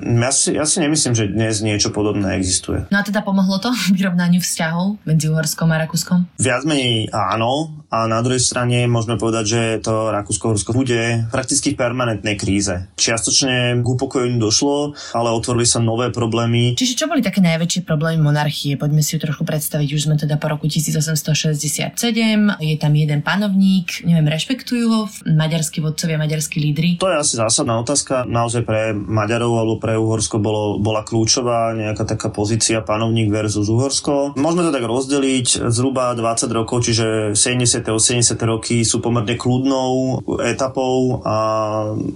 ja 0.00 0.32
si, 0.32 0.54
ja 0.62 0.70
si 0.70 0.78
nemyslím, 0.78 1.18
že 1.18 1.26
dnes 1.26 1.58
niečo 1.58 1.90
podobné 1.90 2.38
existuje. 2.38 2.86
No 2.94 3.02
a 3.02 3.02
teda 3.02 3.26
pomohlo 3.26 3.58
to 3.58 3.74
vyrovnaniu 3.98 4.38
vzťahov 4.38 5.02
medzi 5.02 5.26
Uhorskom 5.26 5.74
a 5.74 5.82
Rakúskom? 5.82 6.30
Viac 6.38 6.62
menej 6.62 7.10
áno, 7.10 7.82
a 7.92 8.08
na 8.08 8.24
druhej 8.24 8.40
strane 8.40 8.88
môžeme 8.88 9.20
povedať, 9.20 9.44
že 9.44 9.60
to 9.84 10.08
Rakúsko-Horsko 10.16 10.72
bude 10.72 11.28
prakticky 11.28 11.76
v 11.76 11.80
permanentnej 11.84 12.40
kríze. 12.40 12.88
Čiastočne 12.96 13.84
k 13.84 13.86
upokojeniu 13.86 14.40
došlo, 14.40 14.96
ale 15.12 15.28
otvorili 15.28 15.68
sa 15.68 15.76
nové 15.76 16.08
problémy. 16.08 16.72
Čiže 16.72 17.04
čo 17.04 17.04
boli 17.04 17.20
také 17.20 17.44
najväčšie 17.44 17.84
problémy 17.84 18.24
monarchie? 18.24 18.80
Poďme 18.80 19.04
si 19.04 19.12
ju 19.12 19.20
trochu 19.20 19.44
predstaviť. 19.44 19.88
Už 19.92 20.08
sme 20.08 20.16
teda 20.16 20.40
po 20.40 20.48
roku 20.48 20.64
1867, 20.72 22.00
je 22.64 22.76
tam 22.80 22.92
jeden 22.96 23.20
panovník, 23.20 24.08
neviem, 24.08 24.24
rešpektujú 24.24 24.84
ho 24.88 25.02
maďarskí 25.28 25.84
vodcovia, 25.84 26.16
maďarskí 26.16 26.64
lídry? 26.64 26.96
To 26.96 27.12
je 27.12 27.20
asi 27.20 27.36
zásadná 27.36 27.76
otázka. 27.76 28.24
Naozaj 28.24 28.64
pre 28.64 28.96
Maďarov 28.96 29.52
alebo 29.60 29.76
pre 29.76 30.00
Uhorsko 30.00 30.40
bolo, 30.52 30.76
bola 30.76 31.00
kľúčová 31.00 31.72
nejaká 31.72 32.04
taká 32.04 32.28
pozícia 32.28 32.84
panovník 32.84 33.32
versus 33.32 33.72
Uhorsko. 33.72 34.36
Môžeme 34.36 34.68
to 34.68 34.76
tak 34.76 34.84
rozdeliť 34.84 35.72
zhruba 35.72 36.12
20 36.12 36.52
rokov, 36.52 36.84
čiže 36.84 37.32
70 37.32 37.80
80. 37.88 38.36
roky 38.44 38.84
sú 38.84 39.00
pomerne 39.00 39.32
kľudnou 39.40 40.20
etapou 40.44 41.24
a 41.24 41.36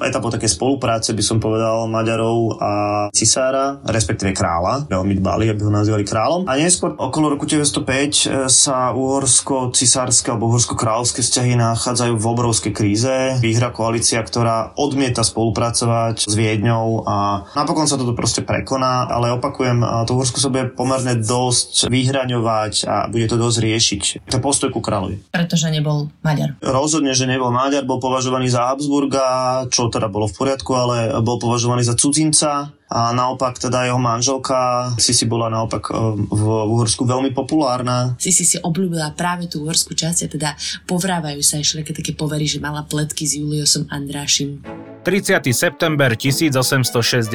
etapou 0.05 0.29
také 0.29 0.51
spolupráce 0.51 1.17
by 1.17 1.23
som 1.25 1.39
povedal 1.41 1.89
Maďarov 1.89 2.61
a 2.61 2.73
cisára, 3.15 3.81
respektíve 3.87 4.37
kráľa. 4.37 4.85
Veľmi 4.91 5.17
dbali, 5.23 5.49
aby 5.55 5.63
ho 5.65 5.73
nazývali 5.73 6.05
kráľom. 6.05 6.45
A 6.51 6.59
neskôr 6.59 6.93
okolo 6.99 7.33
roku 7.33 7.47
1905 7.49 8.51
sa 8.51 8.93
uhorsko-cisárske 8.93 10.35
alebo 10.35 10.51
uhorsko-kráľovské 10.53 11.23
vzťahy 11.23 11.55
nachádzajú 11.57 12.15
v 12.19 12.27
obrovskej 12.27 12.73
kríze. 12.75 13.15
Výhra 13.39 13.71
koalícia, 13.71 14.21
ktorá 14.21 14.75
odmieta 14.75 15.23
spolupracovať 15.23 16.27
s 16.27 16.35
Viedňou 16.35 17.07
a 17.07 17.47
napokon 17.55 17.87
sa 17.87 17.97
toto 17.97 18.13
proste 18.27 18.43
prekoná, 18.43 19.07
ale 19.07 19.31
opakujem, 19.39 19.87
to 20.03 20.19
Uhorsko 20.19 20.43
sa 20.43 20.51
bude 20.51 20.75
pomerne 20.75 21.15
dosť 21.15 21.87
vyhraňovať 21.87 22.75
a 22.83 23.07
bude 23.07 23.31
to 23.31 23.39
dosť 23.39 23.63
riešiť. 23.63 24.03
To 24.35 24.43
postoj 24.43 24.75
ku 24.75 24.83
kráľovi. 24.83 25.31
Preto 25.31 25.55
že 25.55 25.71
nebol 25.71 26.11
Maďar. 26.27 26.59
Rozhodne, 26.59 27.15
že 27.15 27.31
nebol 27.31 27.55
Maďar, 27.55 27.87
bol 27.87 28.03
považovaný 28.03 28.51
za 28.51 28.67
Habsburga, 28.75 29.63
čo 29.71 29.87
teda 29.95 30.11
bolo 30.11 30.27
v 30.27 30.35
poriadku, 30.35 30.75
ale 30.75 31.15
bol 31.23 31.39
považovaný 31.39 31.87
za 31.87 31.95
cudzinca 31.95 32.75
a 32.87 33.11
naopak 33.11 33.59
teda 33.59 33.91
jeho 33.91 33.99
manželka 33.99 34.91
Sisi 34.95 35.27
bola 35.27 35.51
naopak 35.51 35.91
e, 35.91 35.95
v 36.23 36.43
Uhorsku 36.71 37.03
veľmi 37.03 37.35
populárna. 37.35 38.15
Sisi 38.23 38.47
si 38.47 38.57
obľúbila 38.63 39.11
práve 39.19 39.51
tú 39.51 39.67
uhorskú 39.67 39.99
časť 39.99 40.19
a 40.27 40.29
teda 40.31 40.51
povrávajú 40.87 41.43
sa 41.43 41.59
ešte 41.59 41.91
také 41.91 42.15
povery, 42.15 42.47
že 42.47 42.63
mala 42.63 42.87
pletky 42.87 43.27
s 43.27 43.35
Juliosom 43.35 43.91
Andrášim. 43.91 44.63
30. 45.03 45.39
september 45.55 46.15
1868, 46.19 47.31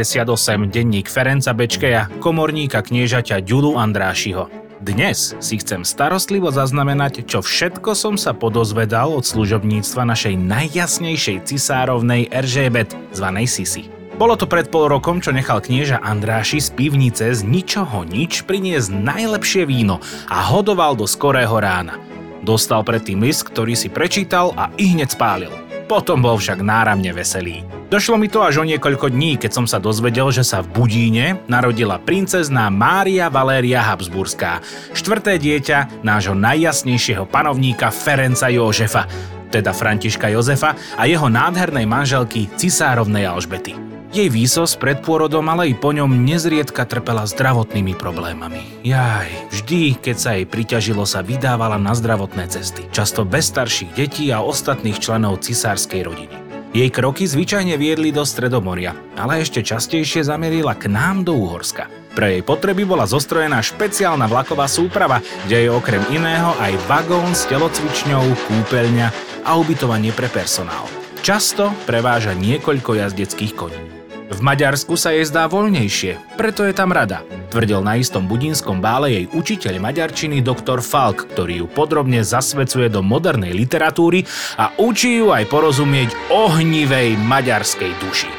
denník 0.67 1.07
Ferenca 1.07 1.55
Bečkeja, 1.55 2.11
komorníka 2.19 2.83
kniežaťa 2.83 3.39
Ďulu 3.43 3.79
Andrášiho. 3.79 4.51
Dnes 4.81 5.37
si 5.37 5.61
chcem 5.61 5.85
starostlivo 5.85 6.49
zaznamenať, 6.49 7.29
čo 7.29 7.45
všetko 7.45 7.93
som 7.93 8.17
sa 8.17 8.33
podozvedal 8.33 9.13
od 9.13 9.21
služobníctva 9.21 10.03
našej 10.09 10.35
najjasnejšej 10.41 11.37
cisárovnej 11.45 12.27
Eržébet, 12.33 12.91
zvanej 13.13 13.45
Sisi. 13.45 14.00
Bolo 14.21 14.37
to 14.37 14.45
pred 14.45 14.69
pol 14.69 14.85
rokom, 14.85 15.17
čo 15.17 15.33
nechal 15.33 15.65
knieža 15.65 15.97
Andráši 15.97 16.61
z 16.61 16.69
pivnice 16.77 17.33
z 17.33 17.41
ničoho 17.41 18.05
nič 18.05 18.45
priniesť 18.45 18.93
najlepšie 18.93 19.65
víno 19.65 19.97
a 20.29 20.45
hodoval 20.45 20.93
do 20.93 21.09
skorého 21.09 21.57
rána. 21.57 21.97
Dostal 22.45 22.85
predtým 22.85 23.25
list, 23.25 23.49
ktorý 23.49 23.73
si 23.73 23.89
prečítal 23.89 24.53
a 24.53 24.69
i 24.77 24.93
hneď 24.93 25.17
spálil. 25.17 25.49
Potom 25.89 26.21
bol 26.21 26.37
však 26.37 26.61
náramne 26.61 27.09
veselý. 27.17 27.65
Došlo 27.89 28.21
mi 28.21 28.29
to 28.29 28.45
až 28.45 28.61
o 28.61 28.63
niekoľko 28.69 29.09
dní, 29.09 29.41
keď 29.41 29.57
som 29.57 29.65
sa 29.65 29.81
dozvedel, 29.81 30.29
že 30.29 30.45
sa 30.45 30.61
v 30.61 30.69
Budíne 30.69 31.41
narodila 31.49 31.97
princezná 31.97 32.69
Mária 32.69 33.25
Valéria 33.25 33.81
Habsburská, 33.81 34.61
štvrté 34.93 35.41
dieťa 35.41 36.05
nášho 36.05 36.37
najjasnejšieho 36.37 37.25
panovníka 37.25 37.89
Ferenca 37.89 38.53
Jožefa, 38.53 39.09
teda 39.49 39.73
Františka 39.73 40.29
Jozefa 40.29 40.77
a 40.93 41.09
jeho 41.09 41.25
nádhernej 41.25 41.89
manželky 41.89 42.45
cisárovnej 42.53 43.25
Alžbety. 43.25 43.90
Jej 44.11 44.27
výsos 44.27 44.75
pred 44.75 44.99
pôrodom, 44.99 45.47
ale 45.47 45.71
i 45.71 45.73
po 45.73 45.95
ňom 45.95 46.27
nezriedka 46.27 46.83
trpela 46.83 47.23
zdravotnými 47.23 47.95
problémami. 47.95 48.83
Jaj, 48.83 49.31
vždy, 49.55 49.95
keď 50.03 50.15
sa 50.19 50.35
jej 50.35 50.43
priťažilo, 50.43 51.07
sa 51.07 51.23
vydávala 51.23 51.79
na 51.79 51.95
zdravotné 51.95 52.51
cesty. 52.51 52.83
Často 52.91 53.23
bez 53.23 53.47
starších 53.47 53.95
detí 53.95 54.27
a 54.35 54.43
ostatných 54.43 54.99
členov 54.99 55.39
cisárskej 55.47 56.03
rodiny. 56.03 56.35
Jej 56.75 56.91
kroky 56.91 57.23
zvyčajne 57.23 57.79
viedli 57.79 58.11
do 58.11 58.27
Stredomoria, 58.27 58.91
ale 59.15 59.47
ešte 59.47 59.63
častejšie 59.63 60.27
zamerila 60.27 60.75
k 60.75 60.91
nám 60.91 61.23
do 61.23 61.31
Úhorska. 61.31 61.87
Pre 62.11 62.35
jej 62.35 62.43
potreby 62.43 62.83
bola 62.83 63.07
zostrojená 63.07 63.63
špeciálna 63.63 64.27
vlaková 64.27 64.67
súprava, 64.67 65.23
kde 65.47 65.67
je 65.67 65.69
okrem 65.71 66.03
iného 66.11 66.51
aj 66.59 66.75
vagón 66.91 67.31
s 67.31 67.47
telocvičňou, 67.47 68.27
kúpeľňa 68.27 69.07
a 69.47 69.55
ubytovanie 69.55 70.11
pre 70.11 70.27
personál. 70.27 70.83
Často 71.23 71.71
preváža 71.87 72.35
niekoľko 72.35 72.99
jazdeckých 72.99 73.55
koní. 73.55 74.00
V 74.31 74.39
Maďarsku 74.39 74.95
sa 74.95 75.11
jej 75.11 75.27
zdá 75.27 75.51
voľnejšie, 75.51 76.39
preto 76.39 76.63
je 76.63 76.71
tam 76.71 76.95
rada, 76.95 77.19
tvrdil 77.51 77.83
na 77.83 77.99
istom 77.99 78.31
budínskom 78.31 78.79
bále 78.79 79.11
jej 79.11 79.25
učiteľ 79.27 79.83
maďarčiny 79.83 80.39
doktor 80.39 80.79
Falk, 80.79 81.27
ktorý 81.35 81.61
ju 81.61 81.67
podrobne 81.67 82.23
zasvedcuje 82.23 82.87
do 82.87 83.03
modernej 83.03 83.51
literatúry 83.51 84.23
a 84.55 84.71
učí 84.79 85.19
ju 85.19 85.35
aj 85.35 85.51
porozumieť 85.51 86.15
ohnivej 86.31 87.19
maďarskej 87.19 87.91
duši. 87.99 88.31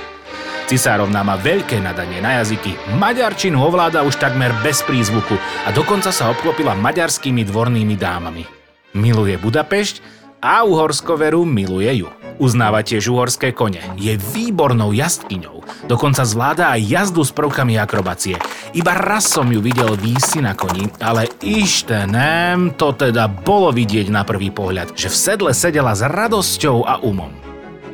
Cisárovna 0.64 1.20
má 1.20 1.37
veľké 1.37 1.76
nadanie 1.84 2.25
na 2.25 2.40
jazyky, 2.40 2.96
maďarčinu 2.96 3.61
ovláda 3.61 4.00
už 4.00 4.16
takmer 4.16 4.49
bez 4.64 4.80
prízvuku 4.80 5.37
a 5.68 5.76
dokonca 5.76 6.08
sa 6.08 6.32
obklopila 6.32 6.72
maďarskými 6.72 7.44
dvornými 7.44 8.00
dámami. 8.00 8.49
Miluje 8.96 9.37
Budapešť 9.37 10.00
a 10.40 10.64
Uhorsko 10.64 11.20
veru 11.20 11.44
miluje 11.44 12.00
ju. 12.00 12.22
Uznáva 12.41 12.81
tiež 12.81 13.12
uhorské 13.12 13.53
kone. 13.53 13.83
Je 14.01 14.17
výbornou 14.17 14.95
jazdkyňou. 14.97 15.89
Dokonca 15.91 16.23
zvláda 16.25 16.73
aj 16.73 16.81
jazdu 16.87 17.23
s 17.27 17.33
prvkami 17.35 17.77
akrobácie. 17.77 18.41
Iba 18.73 18.97
raz 18.97 19.29
som 19.29 19.51
ju 19.51 19.61
videl 19.61 19.93
výsi 19.99 20.41
na 20.41 20.57
koni, 20.57 20.89
ale 21.03 21.29
ištenem, 21.45 22.79
to 22.79 22.95
teda 22.97 23.29
bolo 23.29 23.75
vidieť 23.75 24.09
na 24.09 24.25
prvý 24.25 24.49
pohľad, 24.49 24.97
že 24.97 25.12
v 25.12 25.17
sedle 25.17 25.53
sedela 25.53 25.93
s 25.93 26.07
radosťou 26.07 26.89
a 26.89 27.03
umom. 27.03 27.33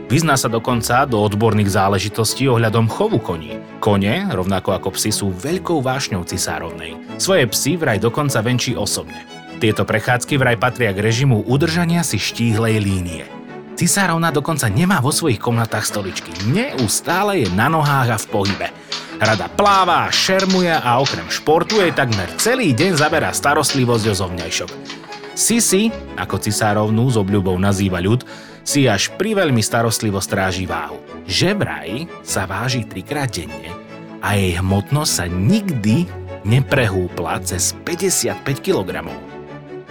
Vyzná 0.09 0.41
sa 0.41 0.49
dokonca 0.49 1.05
do 1.05 1.21
odborných 1.21 1.69
záležitostí 1.69 2.49
ohľadom 2.49 2.89
chovu 2.89 3.21
koní. 3.21 3.61
Kone, 3.77 4.33
rovnako 4.33 4.73
ako 4.81 4.97
psi, 4.97 5.13
sú 5.13 5.29
veľkou 5.37 5.85
vášňou 5.85 6.25
cisárovnej. 6.25 6.97
Svoje 7.21 7.45
psy 7.53 7.77
vraj 7.77 8.01
dokonca 8.01 8.41
venčí 8.41 8.73
osobne. 8.73 9.21
Tieto 9.61 9.85
prechádzky 9.85 10.41
vraj 10.41 10.57
patria 10.57 10.97
k 10.97 11.05
režimu 11.05 11.45
udržania 11.45 12.01
si 12.01 12.17
štíhlej 12.17 12.81
línie. 12.81 13.38
Cisárovna 13.79 14.35
dokonca 14.35 14.67
nemá 14.67 14.99
vo 14.99 15.15
svojich 15.15 15.39
komnatách 15.39 15.87
stoličky. 15.87 16.35
Neustále 16.51 17.47
je 17.47 17.49
na 17.55 17.71
nohách 17.71 18.11
a 18.11 18.19
v 18.19 18.27
pohybe. 18.27 18.69
Rada 19.23 19.47
pláva, 19.47 20.11
šermuje 20.11 20.75
a 20.75 20.99
okrem 20.99 21.31
športu 21.31 21.79
jej 21.79 21.95
takmer 21.95 22.27
celý 22.43 22.75
deň 22.75 22.99
zaberá 22.99 23.31
starostlivosť 23.31 24.05
o 24.11 24.15
zovňajšok. 24.19 24.71
Sisi, 25.39 25.95
ako 26.19 26.43
cisárovnú 26.43 27.07
s 27.07 27.23
obľubou 27.23 27.55
nazýva 27.55 28.03
ľud, 28.03 28.27
si 28.67 28.91
až 28.91 29.15
pri 29.15 29.39
veľmi 29.39 29.63
starostlivo 29.63 30.19
stráži 30.19 30.67
váhu. 30.67 30.99
Žebraj 31.31 32.11
sa 32.27 32.51
váži 32.51 32.83
trikrát 32.83 33.31
denne 33.31 33.71
a 34.19 34.35
jej 34.35 34.59
hmotnosť 34.59 35.13
sa 35.23 35.31
nikdy 35.31 36.03
neprehúpla 36.43 37.39
cez 37.47 37.79
55 37.87 38.43
kg. 38.59 39.07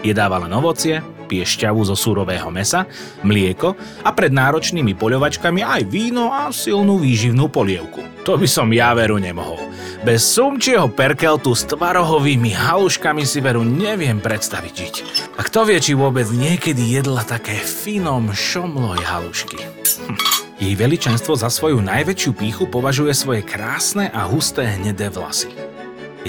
Jedáva 0.04 0.44
len 0.44 0.52
ovocie, 0.52 1.00
pije 1.28 1.44
šťavu 1.44 1.84
zo 1.84 2.00
súrového 2.00 2.48
mesa, 2.48 2.88
mlieko 3.28 3.76
a 4.08 4.10
pred 4.16 4.32
náročnými 4.32 4.96
poľovačkami 4.96 5.60
aj 5.62 5.82
víno 5.92 6.32
a 6.32 6.48
silnú 6.56 7.04
výživnú 7.04 7.52
polievku. 7.52 8.00
To 8.24 8.40
by 8.40 8.48
som 8.48 8.72
ja 8.72 8.96
veru 8.96 9.20
nemohol. 9.20 9.60
Bez 10.08 10.24
sumčieho 10.24 10.88
perkeltu 10.88 11.52
s 11.52 11.68
tvarohovými 11.68 12.56
haluškami 12.56 13.28
si 13.28 13.44
veru 13.44 13.68
neviem 13.68 14.24
predstaviť 14.24 14.74
žiť. 14.74 14.96
A 15.36 15.44
kto 15.44 15.68
vie, 15.68 15.84
či 15.84 15.92
vôbec 15.98 16.32
niekedy 16.32 16.96
jedla 16.96 17.28
také 17.28 17.60
finom 17.60 18.32
šomloj 18.32 19.04
halušky. 19.04 19.60
Hm. 19.60 20.16
Jej 20.58 20.74
veličenstvo 20.74 21.38
za 21.38 21.54
svoju 21.54 21.84
najväčšiu 21.86 22.32
píchu 22.34 22.66
považuje 22.66 23.14
svoje 23.14 23.46
krásne 23.46 24.10
a 24.10 24.26
husté 24.26 24.66
hnedé 24.66 25.14
vlasy. 25.14 25.67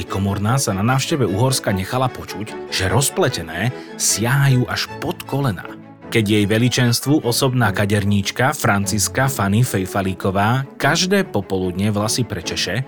Komorná 0.04 0.60
sa 0.60 0.76
na 0.76 0.84
návšteve 0.84 1.24
Uhorska 1.26 1.74
nechala 1.74 2.06
počuť, 2.12 2.70
že 2.70 2.86
rozpletené 2.92 3.72
siahajú 3.96 4.68
až 4.68 4.86
pod 5.02 5.18
kolená. 5.24 5.64
Keď 6.08 6.24
jej 6.24 6.44
veličenstvu 6.48 7.20
osobná 7.26 7.68
kaderníčka 7.68 8.56
Franciska 8.56 9.28
Fanny 9.28 9.60
Fejfalíková 9.60 10.64
každé 10.80 11.28
popoludne 11.28 11.92
vlasy 11.92 12.24
prečeše, 12.24 12.86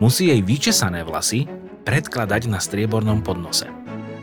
musí 0.00 0.32
jej 0.32 0.40
vyčesané 0.40 1.04
vlasy 1.04 1.44
predkladať 1.84 2.48
na 2.48 2.62
striebornom 2.62 3.20
podnose. 3.20 3.81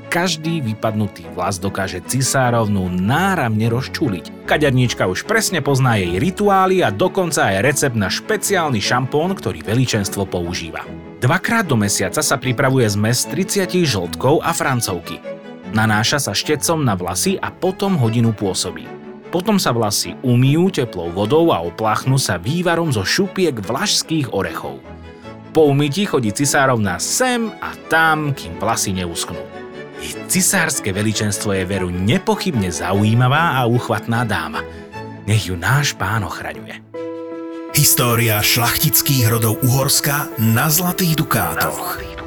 Každý 0.10 0.66
vypadnutý 0.66 1.30
vlas 1.38 1.62
dokáže 1.62 2.02
cisárovnú 2.02 2.90
náramne 2.90 3.70
rozčuliť. 3.70 4.50
Kaďarníčka 4.50 5.06
už 5.06 5.30
presne 5.30 5.62
pozná 5.62 6.02
jej 6.02 6.18
rituály 6.18 6.82
a 6.82 6.90
dokonca 6.90 7.54
aj 7.54 7.62
recept 7.62 7.94
na 7.94 8.10
špeciálny 8.10 8.82
šampón, 8.82 9.38
ktorý 9.38 9.62
veličenstvo 9.62 10.26
používa. 10.26 10.82
Dvakrát 11.22 11.70
do 11.70 11.78
mesiaca 11.78 12.26
sa 12.26 12.36
pripravuje 12.42 12.90
zmes 12.90 13.30
30 13.30 13.70
žltkov 13.86 14.42
a 14.42 14.50
francovky. 14.50 15.22
Nanáša 15.70 16.18
sa 16.18 16.34
štecom 16.34 16.82
na 16.82 16.98
vlasy 16.98 17.38
a 17.38 17.54
potom 17.54 17.94
hodinu 18.02 18.34
pôsobí. 18.34 18.90
Potom 19.30 19.62
sa 19.62 19.70
vlasy 19.70 20.18
umýjú 20.26 20.74
teplou 20.74 21.14
vodou 21.14 21.54
a 21.54 21.62
opláchnú 21.62 22.18
sa 22.18 22.42
vývarom 22.42 22.90
zo 22.90 23.06
šupiek 23.06 23.62
vlašských 23.62 24.34
orechov. 24.34 24.82
Po 25.54 25.70
umytí 25.70 26.10
chodí 26.10 26.34
cisárovna 26.34 26.98
sem 26.98 27.54
a 27.62 27.78
tam, 27.94 28.34
kým 28.34 28.58
vlasy 28.58 28.98
neusknú. 28.98 29.69
Ich 30.00 30.16
cisárske 30.32 30.96
veličenstvo 30.96 31.52
je 31.52 31.68
veru 31.68 31.92
nepochybne 31.92 32.72
zaujímavá 32.72 33.60
a 33.60 33.68
uchvatná 33.68 34.24
dáma. 34.24 34.64
Nech 35.28 35.52
ju 35.52 35.60
náš 35.60 35.94
pán 36.00 36.24
ochraňuje. 36.24 36.80
História 37.76 38.40
šlachtických 38.40 39.28
rodov 39.28 39.60
Uhorska 39.60 40.32
na 40.40 40.72
Zlatých 40.72 41.20
Dukátoch. 41.20 42.19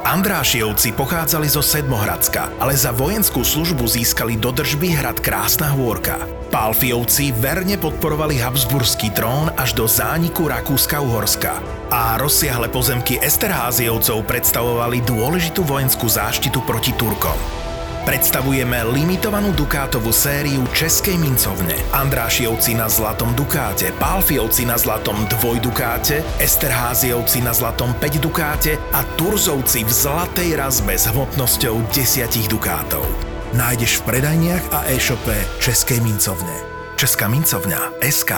Andrášievci 0.00 0.96
pochádzali 0.96 1.44
zo 1.44 1.60
Sedmohradska, 1.60 2.56
ale 2.56 2.72
za 2.72 2.88
vojenskú 2.88 3.44
službu 3.44 3.84
získali 3.84 4.40
do 4.40 4.48
držby 4.48 4.96
hrad 4.96 5.20
Krásna 5.20 5.76
Hôrka. 5.76 6.16
Pálfiovci 6.48 7.36
verne 7.36 7.76
podporovali 7.76 8.40
Habsburský 8.40 9.12
trón 9.12 9.52
až 9.60 9.76
do 9.76 9.84
zániku 9.84 10.48
Rakúska-Uhorska 10.48 11.52
a 11.92 12.16
rozsiahle 12.16 12.72
pozemky 12.72 13.20
Esterháziovcov 13.20 14.24
predstavovali 14.24 15.04
dôležitú 15.04 15.68
vojenskú 15.68 16.08
záštitu 16.08 16.64
proti 16.64 16.96
Turkom. 16.96 17.59
Predstavujeme 18.00 18.80
limitovanú 18.96 19.52
Dukátovú 19.52 20.08
sériu 20.08 20.64
Českej 20.72 21.20
mincovne. 21.20 21.76
Andrášiovci 21.92 22.72
na 22.72 22.88
zlatom 22.88 23.36
Dukáte, 23.36 23.92
Pálfiovci 24.00 24.64
na 24.64 24.80
zlatom 24.80 25.20
dvojdukáte, 25.28 26.24
Esterháziovci 26.40 27.44
na 27.44 27.52
zlatom 27.52 27.92
5 28.00 28.24
Dukáte 28.24 28.80
a 28.96 29.04
Turzovci 29.20 29.84
v 29.84 29.92
zlatej 29.92 30.56
razbe 30.56 30.96
s 30.96 31.12
hmotnosťou 31.12 31.92
10 31.92 32.48
Dukátov. 32.48 33.04
Nájdeš 33.52 34.00
v 34.00 34.16
predajniach 34.16 34.64
a 34.72 34.88
e-shope 34.88 35.36
Českej 35.60 36.00
mincovne. 36.00 36.56
Česká 36.96 37.28
mincovňa 37.28 38.00
SK. 38.00 38.32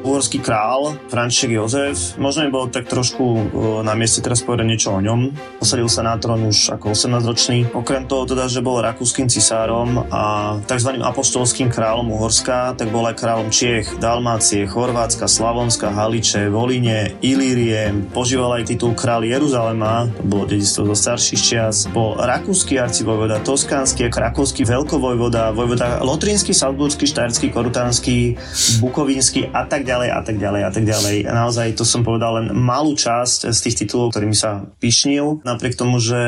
Uhorský 0.00 0.40
král 0.40 0.96
František 1.12 1.52
Jozef. 1.54 2.16
Možno 2.16 2.48
by 2.48 2.50
bolo 2.50 2.66
tak 2.72 2.88
trošku 2.88 3.24
e, 3.24 3.42
na 3.84 3.92
mieste 3.92 4.24
teraz 4.24 4.40
povedať 4.40 4.66
niečo 4.66 4.90
o 4.96 5.00
ňom. 5.04 5.36
Posadil 5.60 5.86
sa 5.92 6.00
na 6.00 6.16
trón 6.16 6.48
už 6.48 6.72
ako 6.74 6.96
18-ročný. 6.96 7.76
Okrem 7.76 8.08
toho 8.08 8.24
teda, 8.24 8.48
že 8.48 8.64
bol 8.64 8.80
rakúskym 8.80 9.28
cisárom 9.28 10.08
a 10.08 10.56
tzv. 10.64 10.96
apoštolským 10.98 11.68
kráľom 11.68 12.16
Uhorska, 12.16 12.74
tak 12.80 12.88
bol 12.88 13.04
aj 13.04 13.20
kráľom 13.20 13.52
Čiech, 13.52 14.00
Dalmácie, 14.00 14.64
Chorvátska, 14.64 15.28
Slavonska, 15.28 15.92
Haliče, 15.92 16.48
Voline, 16.48 17.20
Ilírie. 17.20 17.92
Požíval 18.10 18.58
aj 18.58 18.72
titul 18.72 18.96
kráľ 18.96 19.28
Jeruzalema, 19.28 20.08
to 20.16 20.24
bolo 20.24 20.48
dedistvo 20.48 20.88
zo 20.90 20.96
starších 20.96 21.40
čias. 21.40 21.76
Bol 21.92 22.16
rakúsky 22.16 22.80
arcivojvoda, 22.80 23.44
toskánsky, 23.44 24.08
krakovský 24.08 24.64
veľkovojvoda, 24.64 25.52
vojvoda 25.52 26.00
lotrínsky, 26.00 26.56
salzburský, 26.56 27.04
štajerský, 27.04 27.52
korutánsky, 27.52 28.40
bukovínsky 28.80 29.52
a 29.52 29.68
tak 29.68 29.84
ďalej 29.84 29.89
a 29.90 30.20
tak 30.22 30.38
ďalej 30.38 30.62
a 30.62 30.70
tak 30.70 30.84
ďalej. 30.86 31.16
A 31.26 31.32
naozaj 31.34 31.74
to 31.74 31.82
som 31.82 32.06
povedal 32.06 32.38
len 32.38 32.46
malú 32.54 32.94
časť 32.94 33.50
z 33.50 33.58
tých 33.58 33.78
titulov, 33.84 34.14
ktorými 34.14 34.36
sa 34.36 34.70
pyšnil. 34.78 35.42
Napriek 35.42 35.74
tomu, 35.74 35.98
že 35.98 36.20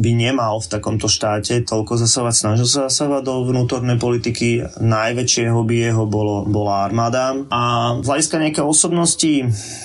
by 0.00 0.10
nemal 0.16 0.64
v 0.64 0.70
takomto 0.70 1.06
štáte 1.10 1.60
toľko 1.64 2.00
zasávať, 2.00 2.34
snažil 2.34 2.66
sa 2.66 2.80
zasávať 2.88 3.22
do 3.26 3.34
vnútornej 3.44 4.00
politiky. 4.00 4.64
Najväčšie 4.80 5.52
hobby 5.52 5.90
jeho 5.90 6.08
bolo, 6.08 6.48
bola 6.48 6.88
armáda. 6.88 7.36
A 7.52 7.94
z 8.00 8.06
hľadiska 8.06 8.40
nejaké 8.40 8.62
osobnosti 8.64 9.32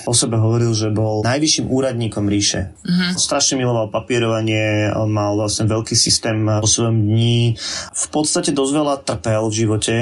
o 0.08 0.14
sebe 0.14 0.40
hovoril, 0.40 0.72
že 0.72 0.88
bol 0.94 1.20
najvyšším 1.26 1.66
úradníkom 1.68 2.30
ríše. 2.30 2.72
Uh-huh. 2.86 3.12
Strašne 3.18 3.60
miloval 3.60 3.92
papierovanie, 3.92 4.94
mal 5.10 5.36
vlastne 5.36 5.68
veľký 5.68 5.98
systém 5.98 6.46
po 6.46 6.68
svojom 6.68 7.02
dní. 7.02 7.58
V 7.92 8.06
podstate 8.14 8.54
dosť 8.54 8.72
veľa 8.72 8.94
trpel 9.02 9.42
v 9.50 9.58
živote 9.58 9.96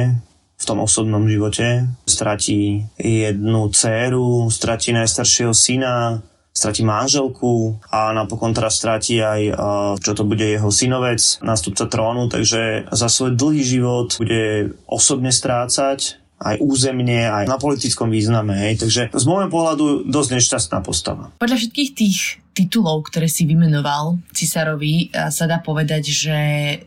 v 0.55 0.65
tom 0.65 0.81
osobnom 0.81 1.27
živote. 1.27 1.89
Stratí 2.07 2.87
jednu 2.97 3.69
dceru, 3.75 4.49
stratí 4.49 4.95
najstaršieho 4.95 5.53
syna, 5.53 6.23
stratí 6.55 6.87
manželku 6.87 7.83
a 7.91 8.15
napokon 8.15 8.55
teraz 8.55 8.79
stratí 8.79 9.19
aj, 9.19 9.59
čo 9.99 10.15
to 10.15 10.23
bude 10.23 10.47
jeho 10.47 10.71
synovec, 10.71 11.19
nástupca 11.43 11.91
trónu, 11.91 12.31
takže 12.31 12.87
za 12.95 13.09
svoj 13.11 13.35
dlhý 13.35 13.63
život 13.67 14.15
bude 14.23 14.71
osobne 14.87 15.35
strácať 15.35 16.23
aj 16.39 16.61
územne, 16.61 17.27
aj 17.27 17.51
na 17.51 17.59
politickom 17.59 18.13
význame. 18.13 18.55
Hej. 18.55 18.87
Takže 18.87 19.03
z 19.11 19.25
môjho 19.25 19.49
pohľadu 19.49 20.07
dosť 20.07 20.31
nešťastná 20.39 20.79
postava. 20.85 21.33
Podľa 21.41 21.57
všetkých 21.59 21.91
tých 21.97 22.44
titulov, 22.55 23.11
ktoré 23.11 23.27
si 23.27 23.45
vymenoval 23.45 24.23
cisárovi, 24.31 25.11
sa 25.11 25.45
dá 25.51 25.59
povedať, 25.59 26.07
že 26.09 26.39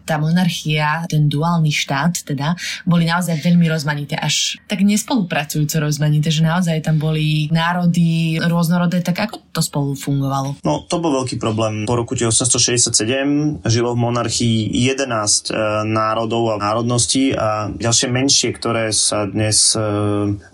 tá 0.07 0.15
monarchia, 0.15 1.03
ten 1.11 1.27
duálny 1.27 1.69
štát 1.69 2.23
teda, 2.23 2.55
boli 2.87 3.03
naozaj 3.03 3.43
veľmi 3.43 3.67
rozmanité, 3.67 4.15
až 4.15 4.55
tak 4.65 4.81
nespolupracujúco 4.81 5.83
rozmanité, 5.83 6.31
že 6.31 6.47
naozaj 6.47 6.79
tam 6.79 6.97
boli 6.97 7.51
národy 7.51 8.39
rôznorodé, 8.39 9.03
tak 9.03 9.27
ako 9.27 9.43
to 9.51 9.59
spolu 9.59 9.91
fungovalo? 9.93 10.55
No, 10.63 10.87
to 10.87 11.03
bol 11.03 11.11
veľký 11.23 11.35
problém. 11.35 11.83
Po 11.83 11.99
roku 11.99 12.15
1867 12.15 13.67
žilo 13.67 13.91
v 13.91 13.99
monarchii 13.99 14.71
11 14.71 15.03
e, 15.03 15.57
národov 15.83 16.55
a 16.55 16.61
národností 16.61 17.35
a 17.35 17.67
ďalšie 17.75 18.07
menšie, 18.07 18.49
ktoré 18.55 18.95
sa 18.95 19.27
dnes 19.27 19.75
e, 19.75 19.83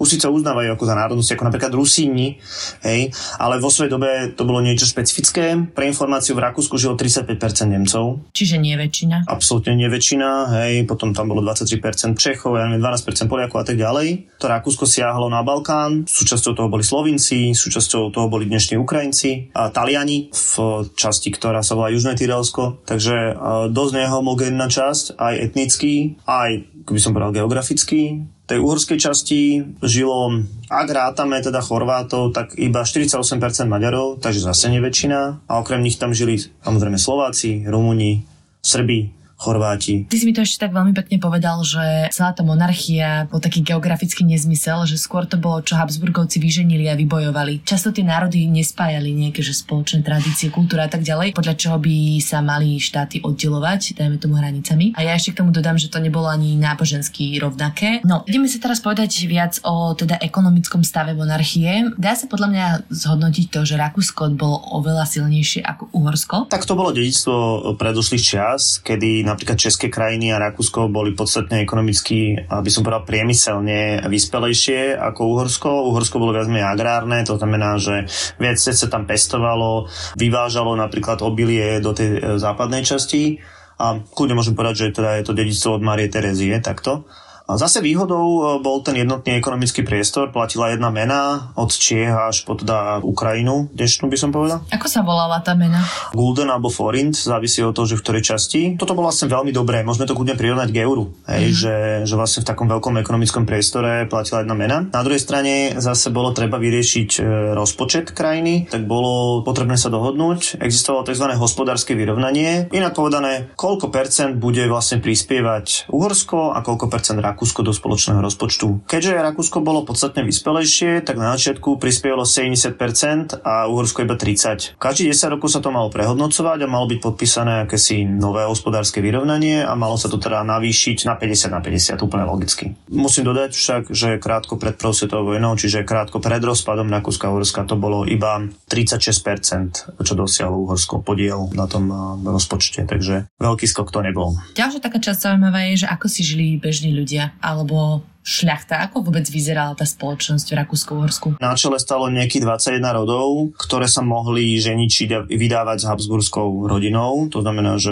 už 0.02 0.08
síce 0.08 0.26
uznávajú 0.26 0.74
ako 0.74 0.84
za 0.90 0.96
národnosti, 0.98 1.32
ako 1.38 1.46
napríklad 1.52 1.74
Rusíni, 1.76 2.42
hej, 2.82 3.14
ale 3.38 3.62
vo 3.62 3.70
svojej 3.70 3.92
dobe 3.92 4.34
to 4.34 4.48
bolo 4.48 4.64
niečo 4.64 4.88
špeciálne 4.88 5.03
špecifické. 5.04 5.60
Pre 5.76 5.84
informáciu 5.84 6.32
v 6.40 6.48
Rakúsku 6.48 6.80
žilo 6.80 6.96
35% 6.96 7.28
Nemcov. 7.68 8.24
Čiže 8.32 8.56
nie 8.56 8.80
väčšina? 8.80 9.28
Absolútne 9.28 9.76
nie 9.76 9.92
väčšina, 9.92 10.48
hej, 10.64 10.88
potom 10.88 11.12
tam 11.12 11.28
bolo 11.28 11.44
23% 11.44 12.16
Čechov, 12.16 12.56
ja 12.56 12.72
neviem, 12.72 12.80
12% 12.80 13.28
Poliakov 13.28 13.62
a 13.62 13.66
tak 13.68 13.76
ďalej. 13.76 14.40
To 14.40 14.48
Rakúsko 14.48 14.88
siahlo 14.88 15.28
na 15.28 15.44
Balkán, 15.44 16.08
súčasťou 16.08 16.56
toho 16.56 16.72
boli 16.72 16.88
Slovinci, 16.88 17.52
súčasťou 17.52 18.16
toho 18.16 18.32
boli 18.32 18.48
dnešní 18.48 18.80
Ukrajinci 18.80 19.52
a 19.52 19.68
Taliani 19.68 20.32
v 20.32 20.54
časti, 20.96 21.36
ktorá 21.36 21.60
sa 21.60 21.76
volá 21.76 21.92
Južné 21.92 22.16
Tyrelsko. 22.16 22.88
Takže 22.88 23.36
dosť 23.76 23.94
nehomogénna 24.00 24.72
časť, 24.72 25.20
aj 25.20 25.34
etnický, 25.52 26.16
aj, 26.24 26.64
by 26.88 27.00
som 27.04 27.12
povedal, 27.12 27.44
geograficky 27.44 28.24
tej 28.44 28.60
uhorskej 28.60 29.00
časti 29.00 29.64
žilo, 29.80 30.44
ak 30.68 30.88
rátame 30.92 31.40
teda 31.40 31.64
Chorvátov, 31.64 32.36
tak 32.36 32.60
iba 32.60 32.84
48% 32.84 33.24
Maďarov, 33.72 34.20
takže 34.20 34.44
zase 34.44 34.68
neväčšina. 34.68 35.48
A 35.48 35.52
okrem 35.64 35.80
nich 35.80 35.96
tam 35.96 36.12
žili 36.12 36.36
samozrejme 36.40 37.00
Slováci, 37.00 37.64
Rumúni, 37.64 38.28
Srbi, 38.60 39.23
Chorváti. 39.38 40.08
Ty 40.08 40.16
si 40.16 40.24
mi 40.24 40.32
to 40.32 40.46
ešte 40.46 40.64
tak 40.64 40.72
veľmi 40.72 40.96
pekne 40.96 41.20
povedal, 41.20 41.60
že 41.68 42.08
celá 42.16 42.32
tá 42.32 42.48
monarchia 42.48 43.28
bol 43.28 43.44
taký 43.44 43.60
geografický 43.60 44.24
nezmysel, 44.24 44.88
že 44.88 44.96
skôr 44.96 45.28
to 45.28 45.36
bolo, 45.36 45.60
čo 45.60 45.76
Habsburgovci 45.76 46.40
vyženili 46.40 46.88
a 46.88 46.96
vybojovali. 46.96 47.68
Často 47.68 47.92
tie 47.92 48.08
národy 48.08 48.48
nespájali 48.48 49.12
nejaké 49.12 49.44
že 49.44 49.52
spoločné 49.52 50.00
tradície, 50.06 50.48
kultúra 50.48 50.88
a 50.88 50.92
tak 50.92 51.04
ďalej, 51.04 51.36
podľa 51.36 51.56
čoho 51.60 51.78
by 51.82 52.24
sa 52.24 52.40
mali 52.40 52.80
štáty 52.80 53.20
oddelovať, 53.20 54.00
dajme 54.00 54.16
tomu 54.16 54.40
hranicami. 54.40 54.96
A 54.96 55.04
ja 55.04 55.18
ešte 55.18 55.36
k 55.36 55.44
tomu 55.44 55.52
dodám, 55.52 55.76
že 55.76 55.92
to 55.92 56.00
nebolo 56.00 56.32
ani 56.32 56.56
nábožensky 56.56 57.36
rovnaké. 57.42 58.00
No, 58.08 58.24
ideme 58.24 58.48
si 58.48 58.64
teraz 58.64 58.80
povedať 58.80 59.12
viac 59.28 59.60
o 59.68 59.92
teda 59.92 60.24
ekonomickom 60.24 60.88
stave 60.88 61.12
monarchie. 61.12 61.92
Dá 62.00 62.16
sa 62.16 62.32
podľa 62.32 62.48
mňa 62.48 62.66
zhodnotiť 62.88 63.46
to, 63.52 63.68
že 63.68 63.76
Rakúsko 63.76 64.32
bolo 64.40 64.64
oveľa 64.80 65.04
silnejšie 65.04 65.68
ako 65.68 65.92
Uhorsko? 65.92 66.38
Tak 66.48 66.64
to 66.64 66.80
bolo 66.80 66.96
dedičstvo 66.96 67.76
predošlých 67.76 68.24
čas, 68.24 68.80
kedy 68.80 69.26
napríklad 69.34 69.58
České 69.58 69.90
krajiny 69.90 70.32
a 70.32 70.42
Rakúsko 70.42 70.88
boli 70.88 71.18
podstatne 71.18 71.66
ekonomicky, 71.66 72.38
aby 72.38 72.70
som 72.70 72.86
povedal, 72.86 73.04
priemyselne 73.04 74.06
vyspelejšie 74.06 74.94
ako 74.94 75.22
Uhorsko. 75.34 75.70
Uhorsko 75.90 76.22
bolo 76.22 76.38
viac 76.38 76.48
menej 76.48 76.70
agrárne, 76.70 77.26
to 77.26 77.36
znamená, 77.36 77.82
že 77.82 78.06
viac 78.38 78.62
sa 78.62 78.88
tam 78.88 79.10
pestovalo, 79.10 79.90
vyvážalo 80.16 80.78
napríklad 80.78 81.26
obilie 81.26 81.82
do 81.82 81.92
tej 81.92 82.10
e, 82.16 82.20
západnej 82.38 82.86
časti 82.86 83.42
a 83.82 83.98
kľudne 84.00 84.38
môžem 84.38 84.54
povedať, 84.54 84.88
že 84.88 84.96
teda 84.96 85.20
je 85.20 85.26
to 85.26 85.34
dedictvo 85.34 85.82
od 85.82 85.84
Marie 85.84 86.08
Terezie, 86.08 86.62
takto. 86.62 87.10
Zase 87.44 87.84
výhodou 87.84 88.24
e, 88.24 88.42
bol 88.64 88.80
ten 88.88 88.96
jednotný 88.96 89.36
ekonomický 89.36 89.84
priestor, 89.84 90.32
platila 90.32 90.72
jedna 90.72 90.88
mena 90.96 91.52
od 91.60 91.76
Čiech 91.76 92.08
až 92.08 92.48
po 92.48 92.56
teda 92.56 93.04
Ukrajinu, 93.04 93.68
dnešnú 93.76 94.08
by 94.08 94.18
som 94.18 94.32
povedal. 94.32 94.64
Ako 94.72 94.88
sa 94.88 95.04
volala 95.04 95.44
tá 95.44 95.52
mena? 95.52 95.84
Gulden 96.16 96.48
alebo 96.48 96.72
forint, 96.72 97.12
závisí 97.12 97.60
od 97.60 97.76
toho, 97.76 97.84
že 97.84 98.00
v 98.00 98.04
ktorej 98.08 98.24
časti. 98.24 98.62
Toto 98.80 98.96
bolo 98.96 99.12
vlastne 99.12 99.28
veľmi 99.28 99.52
dobré, 99.52 99.84
môžeme 99.84 100.08
to 100.08 100.16
kľudne 100.16 100.40
prirovnať 100.40 100.72
k 100.72 100.88
euru, 100.88 101.12
hej, 101.28 101.52
mm. 101.52 101.54
že, 101.54 101.76
že 102.08 102.16
vlastne 102.16 102.42
v 102.42 102.48
takom 102.48 102.68
veľkom 102.72 102.96
ekonomickom 103.04 103.44
priestore 103.44 104.08
platila 104.08 104.48
jedna 104.48 104.56
mena. 104.56 104.78
Na 104.96 105.04
druhej 105.04 105.20
strane 105.20 105.76
zase 105.84 106.16
bolo 106.16 106.32
treba 106.32 106.56
vyriešiť 106.64 107.10
e, 107.20 107.22
rozpočet 107.60 108.16
krajiny, 108.16 108.72
tak 108.72 108.88
bolo 108.88 109.44
potrebné 109.44 109.76
sa 109.76 109.92
dohodnúť. 109.92 110.64
Existovalo 110.64 111.04
tzv. 111.04 111.28
hospodárske 111.36 111.92
vyrovnanie. 111.92 112.72
Inak 112.72 112.96
povedané, 112.96 113.52
koľko 113.60 113.92
percent 113.92 114.40
bude 114.40 114.64
vlastne 114.72 115.04
prispievať 115.04 115.92
Uhorsko 115.92 116.56
a 116.56 116.64
koľko 116.64 116.88
percent 116.88 117.20
Rakúsko 117.20 117.33
do 117.38 117.72
spoločného 117.72 118.20
rozpočtu. 118.20 118.86
Keďže 118.86 119.20
Rakúsko 119.20 119.64
bolo 119.64 119.88
podstatne 119.88 120.28
vyspelejšie, 120.28 121.06
tak 121.06 121.16
na 121.16 121.34
začiatku 121.36 121.80
prispievalo 121.80 122.28
70% 122.28 123.42
a 123.42 123.68
Uhorsko 123.72 124.04
iba 124.04 124.20
30. 124.20 124.76
Každý 124.76 125.12
10 125.12 125.34
rokov 125.40 125.56
sa 125.56 125.64
to 125.64 125.72
malo 125.72 125.88
prehodnocovať 125.94 126.60
a 126.66 126.68
malo 126.68 126.90
byť 126.92 127.00
podpísané 127.00 127.54
akési 127.64 128.04
nové 128.04 128.44
hospodárske 128.44 129.00
vyrovnanie 129.00 129.64
a 129.64 129.74
malo 129.80 129.96
sa 129.96 130.12
to 130.12 130.20
teda 130.20 130.44
navýšiť 130.44 131.08
na 131.08 131.16
50 131.16 131.56
na 131.56 131.62
50, 131.64 132.04
úplne 132.04 132.26
logicky. 132.28 132.76
Musím 132.92 133.30
dodať 133.32 133.52
však, 133.56 133.84
že 133.94 134.20
krátko 134.20 134.60
pred 134.60 134.76
prvou 134.76 134.92
svetovou 134.92 135.36
vojnou, 135.36 135.56
čiže 135.56 135.88
krátko 135.88 136.20
pred 136.20 136.44
rozpadom 136.44 136.92
Rakúska 136.92 137.30
a 137.30 137.32
Uhorska, 137.32 137.64
to 137.64 137.80
bolo 137.80 138.04
iba 138.04 138.44
36%, 138.68 140.04
čo 140.04 140.14
dosiahlo 140.18 140.68
Uhorsko 140.68 141.00
podiel 141.00 141.48
na 141.56 141.70
tom 141.70 141.88
rozpočte, 142.28 142.84
takže 142.84 143.32
veľký 143.40 143.66
skok 143.70 143.94
to 143.94 144.04
nebol. 144.04 144.36
Ďalšia 144.60 144.84
taká 144.84 145.00
časť 145.00 145.32
zaujímavá 145.32 145.72
je, 145.72 145.86
že 145.86 145.88
ako 145.88 146.06
si 146.12 146.22
žili 146.26 146.60
bežní 146.60 146.92
ľudia, 146.92 147.23
alebo 147.42 148.04
šľachta? 148.24 148.80
Ako 148.90 149.04
vôbec 149.04 149.28
vyzerala 149.28 149.76
tá 149.76 149.84
spoločnosť 149.84 150.48
v 150.48 150.56
Rakúsku-Horsku? 150.64 151.28
Na 151.44 151.54
čele 151.60 151.76
stalo 151.78 152.08
nejakých 152.08 152.48
21 152.48 152.80
rodov, 152.96 153.52
ktoré 153.60 153.86
sa 153.92 154.00
mohli 154.00 154.56
ženičiť 154.58 155.10
a 155.12 155.20
vydávať 155.28 155.78
s 155.84 155.86
Habsburskou 155.92 156.72
rodinou. 156.72 157.28
To 157.30 157.44
znamená, 157.44 157.76
že... 157.76 157.92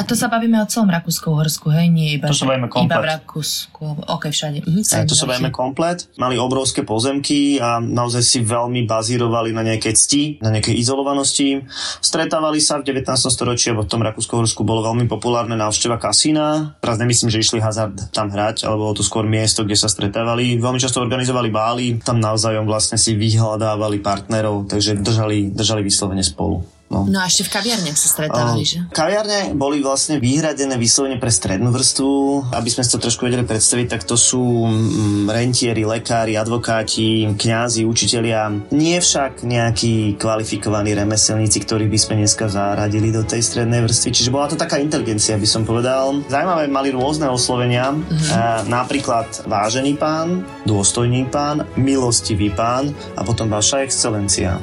A 0.00 0.02
to 0.02 0.16
sa 0.16 0.32
bavíme 0.32 0.56
o 0.58 0.66
celom 0.66 0.88
Rakúsku-Horsku, 0.88 1.68
hej? 1.76 1.92
Nie 1.92 2.16
iba, 2.16 2.32
to 2.32 2.36
sa 2.36 2.48
bavíme 2.48 2.72
komplet. 2.72 2.96
Iba 2.96 3.04
v 3.04 3.08
Rakúsku. 3.20 3.84
OK, 4.08 4.24
všade. 4.32 4.64
Mhm, 4.64 4.80
ja, 4.80 5.04
to 5.04 5.12
sa 5.12 5.28
bavíme 5.28 5.52
komplet. 5.52 6.08
Mali 6.16 6.40
obrovské 6.40 6.80
pozemky 6.80 7.60
a 7.60 7.84
naozaj 7.84 8.22
si 8.24 8.38
veľmi 8.40 8.88
bazírovali 8.88 9.52
na 9.52 9.60
nejakej 9.60 9.92
cti, 9.92 10.22
na 10.40 10.48
nejakej 10.48 10.80
izolovanosti. 10.80 11.68
Stretávali 12.00 12.64
sa 12.64 12.80
v 12.80 12.88
19. 12.96 13.04
storočí, 13.28 13.68
a 13.70 13.76
v 13.76 13.84
tom 13.84 14.00
Rakúsku-Horsku 14.00 14.64
bolo 14.64 14.80
veľmi 14.80 15.04
populárne 15.04 15.54
návšteva 15.60 16.00
kasína. 16.00 16.80
Teraz 16.80 16.96
nemyslím, 16.96 17.28
že 17.28 17.44
išli 17.44 17.60
hazard 17.60 18.08
tam 18.16 18.32
hrať, 18.32 18.64
alebo 18.64 18.96
to 18.96 19.04
skôr 19.04 19.28
miest 19.28 19.49
miesto, 19.50 19.66
kde 19.66 19.74
sa 19.74 19.90
stretávali. 19.90 20.62
Veľmi 20.62 20.78
často 20.78 21.02
organizovali 21.02 21.50
bály, 21.50 21.98
tam 21.98 22.22
navzájom 22.22 22.70
vlastne 22.70 22.94
si 22.94 23.18
vyhľadávali 23.18 23.98
partnerov, 23.98 24.70
takže 24.70 25.02
držali, 25.02 25.50
držali 25.50 25.82
vyslovene 25.82 26.22
spolu. 26.22 26.79
No. 26.90 27.06
no 27.06 27.22
a 27.22 27.30
ešte 27.30 27.46
v 27.46 27.54
kaviarniach 27.54 27.94
sa 27.94 28.08
stretávali, 28.10 28.66
že? 28.66 28.82
Kaviarne 28.90 29.54
boli 29.54 29.78
vlastne 29.78 30.18
vyhradené 30.18 30.74
vyslovene 30.74 31.22
pre 31.22 31.30
strednú 31.30 31.70
vrstvu. 31.70 32.10
Aby 32.50 32.66
sme 32.66 32.82
si 32.82 32.90
to 32.90 32.98
trošku 32.98 33.30
vedeli 33.30 33.46
predstaviť, 33.46 33.86
tak 33.86 34.02
to 34.02 34.18
sú 34.18 34.66
mm, 34.66 35.30
rentieri, 35.30 35.86
lekári, 35.86 36.34
advokáti, 36.34 37.30
kňazi, 37.38 37.86
učitelia. 37.86 38.50
Nie 38.74 38.98
však 38.98 39.46
nejakí 39.46 40.18
kvalifikovaní 40.18 40.90
remeselníci, 40.98 41.62
ktorých 41.62 41.90
by 41.94 41.98
sme 42.02 42.14
dneska 42.26 42.50
zaradili 42.50 43.14
do 43.14 43.22
tej 43.22 43.38
strednej 43.38 43.86
vrstvy. 43.86 44.10
Čiže 44.10 44.34
bola 44.34 44.50
to 44.50 44.58
taká 44.58 44.82
inteligencia, 44.82 45.38
by 45.38 45.46
som 45.46 45.62
povedal. 45.62 46.26
Zaujímavé, 46.26 46.66
mali 46.66 46.90
rôzne 46.90 47.30
oslovenia. 47.30 47.94
Mm-hmm. 47.94 48.66
napríklad 48.66 49.46
vážený 49.46 49.94
pán, 49.94 50.42
dôstojný 50.66 51.30
pán, 51.30 51.62
milostivý 51.78 52.50
pán 52.50 52.90
a 53.14 53.22
potom 53.22 53.46
vaša 53.46 53.86
excelencia. 53.86 54.58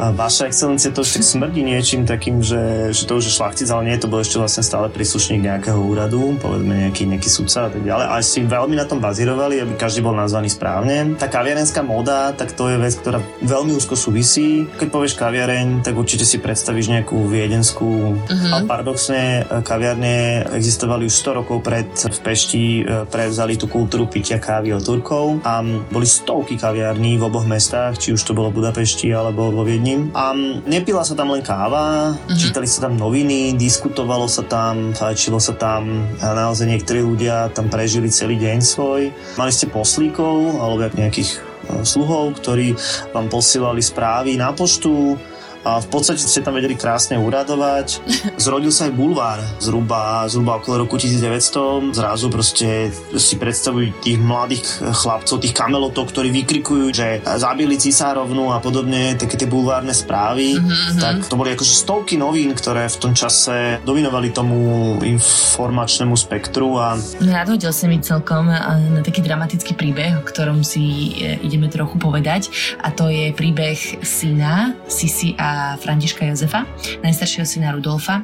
A 0.00 0.16
vaša 0.16 0.48
excelencia 0.48 0.88
to 0.88 1.04
tak 1.04 1.20
smrdí 1.20 1.60
niečím 1.60 2.08
takým, 2.08 2.40
že, 2.40 2.88
že 2.96 3.04
to 3.04 3.20
už 3.20 3.28
je 3.28 3.36
šlachtic, 3.36 3.68
ale 3.68 3.92
nie, 3.92 4.00
to 4.00 4.08
bol 4.08 4.16
ešte 4.16 4.40
vlastne 4.40 4.64
stále 4.64 4.88
príslušník 4.88 5.44
nejakého 5.44 5.76
úradu, 5.76 6.40
povedzme 6.40 6.88
nejaký, 6.88 7.04
nejaký 7.04 7.28
sudca 7.28 7.68
a 7.68 7.70
tak 7.70 7.84
ďalej. 7.84 8.06
Ale 8.08 8.22
si 8.24 8.40
veľmi 8.40 8.80
na 8.80 8.88
tom 8.88 8.96
bazírovali, 8.96 9.60
aby 9.60 9.76
každý 9.76 10.00
bol 10.00 10.16
nazvaný 10.16 10.48
správne. 10.48 11.20
Tá 11.20 11.28
kaviarenská 11.28 11.84
moda, 11.84 12.32
tak 12.32 12.56
to 12.56 12.72
je 12.72 12.80
vec, 12.80 12.96
ktorá 12.96 13.20
veľmi 13.44 13.76
úzko 13.76 13.92
súvisí. 13.92 14.64
Keď 14.80 14.88
povieš 14.88 15.20
kaviareň, 15.20 15.84
tak 15.84 15.92
určite 15.92 16.24
si 16.24 16.40
predstavíš 16.40 16.88
nejakú 16.96 17.20
viedenskú, 17.28 18.16
uh-huh. 18.16 18.50
ale 18.56 18.64
paradoxne 18.64 19.44
e, 19.44 19.60
kaviarne 19.60 20.48
existovali 20.56 21.12
už 21.12 21.12
100 21.12 21.38
rokov 21.44 21.60
pred 21.60 21.92
v 21.92 22.18
Pešti 22.24 22.64
e, 22.80 23.04
prevzali 23.04 23.60
tú 23.60 23.68
kultúru 23.68 24.08
pitia 24.08 24.40
kávy 24.40 24.72
od 24.72 24.80
Turkov 24.80 25.44
a 25.44 25.60
boli 25.92 26.08
stovky 26.08 26.56
kaviarní 26.56 27.20
v 27.20 27.28
oboch 27.28 27.44
mestách, 27.44 28.00
či 28.00 28.16
už 28.16 28.24
to 28.24 28.32
bolo 28.32 28.48
v 28.48 28.64
Budapešti 28.64 29.12
alebo 29.12 29.52
vo 29.52 29.60
Viedni 29.60 29.89
ním. 29.90 30.00
A 30.14 30.30
nepila 30.64 31.02
sa 31.02 31.18
tam 31.18 31.34
len 31.34 31.42
káva, 31.42 32.14
uh-huh. 32.14 32.38
čítali 32.38 32.70
sa 32.70 32.86
tam 32.86 32.94
noviny, 32.94 33.58
diskutovalo 33.58 34.30
sa 34.30 34.46
tam, 34.46 34.94
fajčilo 34.94 35.42
sa 35.42 35.58
tam 35.58 36.06
a 36.22 36.32
naozaj 36.32 36.70
niektorí 36.70 37.02
ľudia 37.02 37.50
tam 37.50 37.66
prežili 37.66 38.06
celý 38.06 38.38
deň 38.38 38.58
svoj. 38.62 39.10
Mali 39.34 39.50
ste 39.50 39.66
poslíkov 39.66 40.62
alebo 40.62 40.86
nejakých 40.94 41.30
e, 41.34 41.38
sluhov, 41.82 42.38
ktorí 42.38 42.78
vám 43.10 43.26
posielali 43.26 43.82
správy 43.82 44.38
na 44.38 44.54
poštu, 44.54 45.18
a 45.60 45.80
v 45.80 45.88
podstate 45.92 46.20
ste 46.24 46.40
tam 46.40 46.56
vedeli 46.56 46.72
krásne 46.72 47.20
uradovať. 47.20 48.00
Zrodil 48.44 48.72
sa 48.72 48.88
aj 48.88 48.92
bulvár 48.96 49.38
zhruba, 49.60 50.24
zhruba 50.26 50.60
okolo 50.60 50.88
roku 50.88 50.96
1900. 50.96 51.92
Zrazu 51.92 52.26
proste 52.32 52.88
si 53.20 53.34
predstavujú 53.36 54.00
tých 54.00 54.16
mladých 54.16 54.64
chlapcov, 54.80 55.42
tých 55.42 55.52
kamelotov, 55.52 56.08
ktorí 56.08 56.32
vykrikujú, 56.32 56.86
že 56.94 57.20
zabili 57.36 57.76
cisárovnu 57.76 58.52
a 58.56 58.58
podobne, 58.62 59.16
také 59.20 59.36
tie 59.36 59.48
bulvárne 59.48 59.92
správy. 59.92 60.56
Mm-hmm. 60.56 61.00
Tak 61.00 61.16
to 61.28 61.36
boli 61.36 61.52
akože 61.52 61.74
stovky 61.76 62.16
novín, 62.16 62.56
ktoré 62.56 62.88
v 62.88 62.98
tom 63.00 63.12
čase 63.12 63.84
dominovali 63.84 64.32
tomu 64.32 64.56
informačnému 65.04 66.16
spektru 66.16 66.80
a... 66.80 66.96
Nadhodil 67.20 67.72
sa 67.72 67.84
mi 67.84 68.00
celkom 68.00 68.48
na 68.48 69.00
taký 69.04 69.20
dramatický 69.20 69.76
príbeh, 69.76 70.20
o 70.20 70.24
ktorom 70.24 70.64
si 70.64 71.16
e, 71.20 71.36
ideme 71.44 71.68
trochu 71.68 72.00
povedať 72.00 72.48
a 72.80 72.88
to 72.90 73.12
je 73.12 73.32
príbeh 73.36 73.76
syna 74.00 74.74
Sisi 74.86 75.36
a 75.38 75.49
Františka 75.78 76.26
Jozefa, 76.26 76.66
najstaršieho 77.02 77.46
syna 77.46 77.72
Rudolfa. 77.74 78.22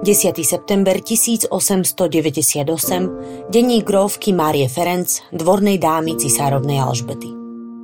10. 0.00 0.32
september 0.40 0.96
1898, 0.96 3.52
denní 3.52 3.84
gróvky 3.84 4.32
Márie 4.32 4.64
Ferenc, 4.64 5.20
dvornej 5.28 5.76
dámy 5.76 6.16
cisárovnej 6.16 6.80
Alžbety. 6.80 7.28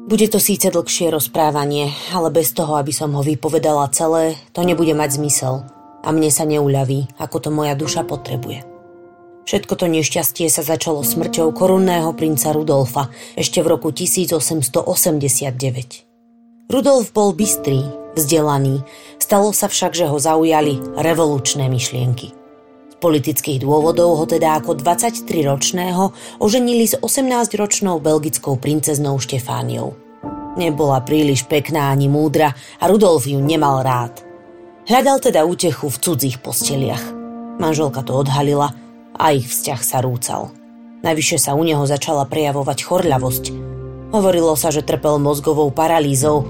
Bude 0.06 0.30
to 0.30 0.38
síce 0.40 0.70
dlhšie 0.70 1.10
rozprávanie, 1.10 1.90
ale 2.14 2.30
bez 2.30 2.54
toho, 2.54 2.78
aby 2.80 2.94
som 2.94 3.10
ho 3.12 3.22
vypovedala 3.26 3.90
celé, 3.92 4.38
to 4.56 4.64
nebude 4.64 4.96
mať 4.96 5.18
zmysel 5.18 5.66
a 6.06 6.14
mne 6.14 6.30
sa 6.30 6.46
neuľaví, 6.46 7.18
ako 7.18 7.36
to 7.42 7.50
moja 7.50 7.74
duša 7.74 8.06
potrebuje. 8.06 8.62
Všetko 9.46 9.76
to 9.76 9.86
nešťastie 9.90 10.46
sa 10.46 10.62
začalo 10.62 11.02
smrťou 11.02 11.50
korunného 11.52 12.14
princa 12.14 12.54
Rudolfa 12.54 13.10
ešte 13.34 13.60
v 13.60 13.66
roku 13.76 13.90
1889. 13.90 16.70
Rudolf 16.70 17.10
bol 17.10 17.34
bystrý, 17.34 18.05
vzdelaný, 18.16 18.82
stalo 19.20 19.52
sa 19.52 19.68
však, 19.68 19.92
že 19.92 20.08
ho 20.08 20.16
zaujali 20.16 20.80
revolučné 20.96 21.68
myšlienky. 21.68 22.32
Z 22.90 22.96
politických 22.98 23.60
dôvodov 23.60 24.16
ho 24.16 24.24
teda 24.24 24.56
ako 24.56 24.80
23-ročného 24.80 26.16
oženili 26.40 26.88
s 26.88 26.96
18-ročnou 26.96 28.00
belgickou 28.00 28.56
princeznou 28.56 29.20
Štefániou. 29.20 29.92
Nebola 30.56 31.04
príliš 31.04 31.44
pekná 31.44 31.92
ani 31.92 32.08
múdra 32.08 32.56
a 32.80 32.84
Rudolf 32.88 33.28
ju 33.28 33.36
nemal 33.36 33.84
rád. 33.84 34.24
Hľadal 34.88 35.20
teda 35.20 35.44
útechu 35.44 35.92
v 35.92 36.00
cudzích 36.00 36.40
posteliach. 36.40 37.04
Manželka 37.60 38.00
to 38.00 38.16
odhalila 38.16 38.72
a 39.12 39.36
ich 39.36 39.44
vzťah 39.44 39.80
sa 39.84 40.00
rúcal. 40.00 40.48
Najvyššie 41.04 41.38
sa 41.38 41.52
u 41.52 41.60
neho 41.60 41.84
začala 41.84 42.24
prejavovať 42.24 42.78
chorľavosť– 42.80 43.44
Hovorilo 44.14 44.54
sa, 44.54 44.70
že 44.70 44.86
trpel 44.86 45.18
mozgovou 45.18 45.66
paralýzou, 45.74 46.46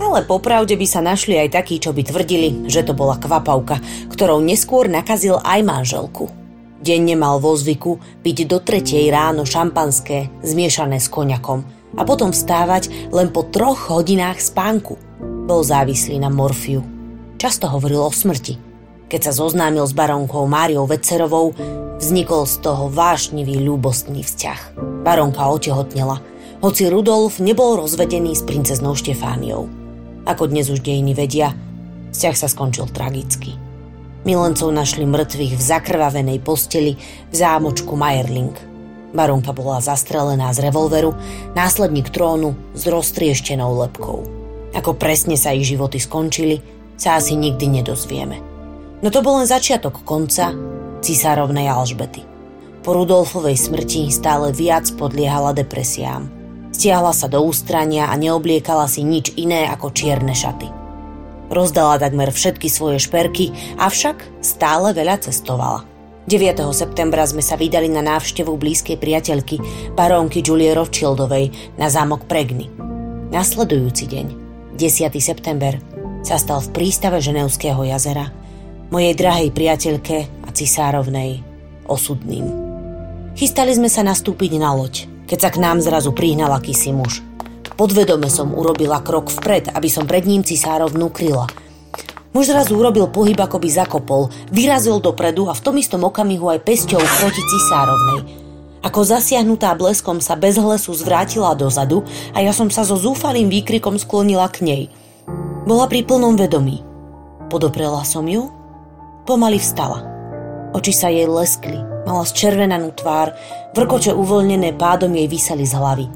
ale 0.00 0.26
popravde 0.26 0.74
by 0.74 0.86
sa 0.88 1.00
našli 1.02 1.38
aj 1.38 1.54
takí, 1.54 1.78
čo 1.78 1.94
by 1.94 2.02
tvrdili, 2.02 2.66
že 2.66 2.82
to 2.82 2.94
bola 2.94 3.18
kvapavka, 3.18 3.78
ktorou 4.10 4.42
neskôr 4.42 4.90
nakazil 4.90 5.38
aj 5.42 5.60
manželku. 5.62 6.30
Denne 6.84 7.16
mal 7.16 7.40
vo 7.40 7.56
zvyku 7.56 8.20
piť 8.20 8.44
do 8.44 8.60
tretej 8.60 9.08
ráno 9.08 9.48
šampanské 9.48 10.28
zmiešané 10.44 11.00
s 11.00 11.08
koňakom 11.08 11.64
a 11.96 12.02
potom 12.04 12.34
vstávať 12.34 13.10
len 13.14 13.32
po 13.32 13.46
troch 13.48 13.88
hodinách 13.88 14.42
spánku. 14.42 14.98
Bol 15.48 15.64
závislý 15.64 16.20
na 16.20 16.28
morfiu. 16.28 16.84
Často 17.40 17.70
hovoril 17.70 18.04
o 18.04 18.12
smrti. 18.12 18.60
Keď 19.08 19.20
sa 19.30 19.32
zoznámil 19.32 19.84
s 19.86 19.96
baronkou 19.96 20.44
Máriou 20.44 20.84
Vecerovou, 20.90 21.54
vznikol 22.02 22.44
z 22.50 22.60
toho 22.60 22.90
vášnivý 22.90 23.62
ľúbostný 23.62 24.26
vzťah. 24.26 24.76
Baronka 25.06 25.48
otehotnela– 25.48 26.20
hoci 26.64 26.88
Rudolf 26.88 27.44
nebol 27.44 27.76
rozvedený 27.76 28.32
s 28.32 28.40
princeznou 28.40 28.96
Štefániou. 28.96 29.83
Ako 30.24 30.48
dnes 30.48 30.72
už 30.72 30.80
dejiny 30.80 31.12
vedia, 31.12 31.52
vzťah 32.16 32.36
sa 32.36 32.48
skončil 32.48 32.88
tragicky. 32.88 33.60
Milencov 34.24 34.72
našli 34.72 35.04
mŕtvych 35.04 35.52
v 35.52 35.62
zakrvavenej 35.62 36.40
posteli 36.40 36.96
v 37.28 37.34
zámočku 37.36 37.92
Majerling. 37.92 38.56
Baronka 39.12 39.52
bola 39.52 39.84
zastrelená 39.84 40.48
z 40.56 40.64
revolveru, 40.64 41.12
následník 41.52 42.08
trónu 42.08 42.56
s 42.72 42.88
roztrieštenou 42.88 43.76
lepkou. 43.84 44.24
Ako 44.72 44.96
presne 44.96 45.36
sa 45.36 45.52
ich 45.52 45.68
životy 45.68 46.00
skončili, 46.00 46.64
sa 46.96 47.20
asi 47.20 47.36
nikdy 47.36 47.84
nedozvieme. 47.84 48.40
No 49.04 49.12
to 49.12 49.20
bol 49.20 49.44
len 49.44 49.46
začiatok 49.46 50.08
konca 50.08 50.56
cisárovnej 51.04 51.68
Alžbety. 51.68 52.24
Po 52.80 52.96
Rudolfovej 52.96 53.60
smrti 53.60 54.08
stále 54.08 54.56
viac 54.56 54.88
podliehala 54.96 55.52
depresiám. 55.52 56.43
Stiahla 56.74 57.14
sa 57.14 57.30
do 57.30 57.38
ústrania 57.46 58.10
a 58.10 58.18
neobliekala 58.18 58.90
si 58.90 59.06
nič 59.06 59.30
iné 59.38 59.70
ako 59.70 59.94
čierne 59.94 60.34
šaty. 60.34 60.66
Rozdala 61.54 62.02
takmer 62.02 62.34
všetky 62.34 62.66
svoje 62.66 62.98
šperky, 62.98 63.54
avšak 63.78 64.42
stále 64.42 64.90
veľa 64.90 65.22
cestovala– 65.22 65.86
9. 66.24 66.56
septembra 66.72 67.28
sme 67.28 67.44
sa 67.44 67.52
vydali 67.52 67.92
na 67.92 68.00
návštevu 68.00 68.56
blízkej 68.56 68.96
priateľky, 68.96 69.60
barónky 69.92 70.40
Julie 70.40 70.72
Rothschildovej, 70.72 71.76
na 71.76 71.92
zámok 71.92 72.24
Pregny. 72.24 72.72
Nasledujúci 73.28 74.08
deň, 74.08 74.26
10. 74.72 75.12
september, 75.20 75.76
sa 76.24 76.40
stal 76.40 76.64
v 76.64 76.72
prístave 76.72 77.20
Ženevského 77.20 77.76
jazera 77.84 78.32
mojej 78.88 79.12
drahej 79.12 79.52
priateľke 79.52 80.16
a 80.24 80.48
cisárovnej 80.48 81.44
osudným. 81.84 82.48
Chystali 83.36 83.76
sme 83.76 83.92
sa 83.92 84.00
nastúpiť 84.00 84.56
na 84.56 84.72
loď, 84.72 85.04
keď 85.34 85.38
sa 85.42 85.50
k 85.50 85.58
nám 85.58 85.82
zrazu 85.82 86.14
prihnal 86.14 86.54
akýsi 86.54 86.94
muž. 86.94 87.18
Podvedome 87.74 88.30
som 88.30 88.54
urobila 88.54 89.02
krok 89.02 89.34
vpred, 89.34 89.74
aby 89.74 89.90
som 89.90 90.06
pred 90.06 90.22
ním 90.30 90.46
cisárovnú 90.46 91.10
kryla– 91.10 91.50
Muž 92.34 92.50
zrazu 92.50 92.74
urobil 92.74 93.06
pohyb, 93.06 93.38
ako 93.38 93.62
by 93.62 93.68
zakopol, 93.70 94.26
vyrazil 94.50 94.98
dopredu 94.98 95.46
a 95.46 95.54
v 95.54 95.62
tom 95.62 95.78
istom 95.78 96.02
okamihu 96.02 96.50
aj 96.50 96.66
pesťou 96.66 96.98
proti 96.98 97.38
cisárovnej. 97.38 98.26
Ako 98.82 99.06
zasiahnutá 99.06 99.70
bleskom 99.78 100.18
sa 100.18 100.34
bez 100.34 100.58
hlesu 100.58 100.90
zvrátila 100.98 101.54
dozadu 101.54 102.02
a 102.34 102.42
ja 102.42 102.50
som 102.50 102.66
sa 102.74 102.82
so 102.82 102.98
zúfalým 102.98 103.46
výkrikom 103.46 103.94
sklonila 104.02 104.50
k 104.50 104.66
nej. 104.66 104.82
Bola 105.62 105.86
pri 105.86 106.02
plnom 106.02 106.34
vedomí. 106.34 106.82
Podoprela 107.46 108.02
som 108.02 108.26
ju, 108.26 108.50
pomaly 109.30 109.62
vstala. 109.62 110.02
Oči 110.74 110.90
sa 110.90 111.14
jej 111.14 111.30
leskli, 111.30 111.78
mala 112.04 112.24
zčervenanú 112.24 112.92
tvár, 112.94 113.32
vrkoče 113.72 114.12
uvoľnené 114.12 114.76
pádom 114.76 115.12
jej 115.12 115.28
vyseli 115.28 115.64
z 115.64 115.74
hlavy. 115.76 116.06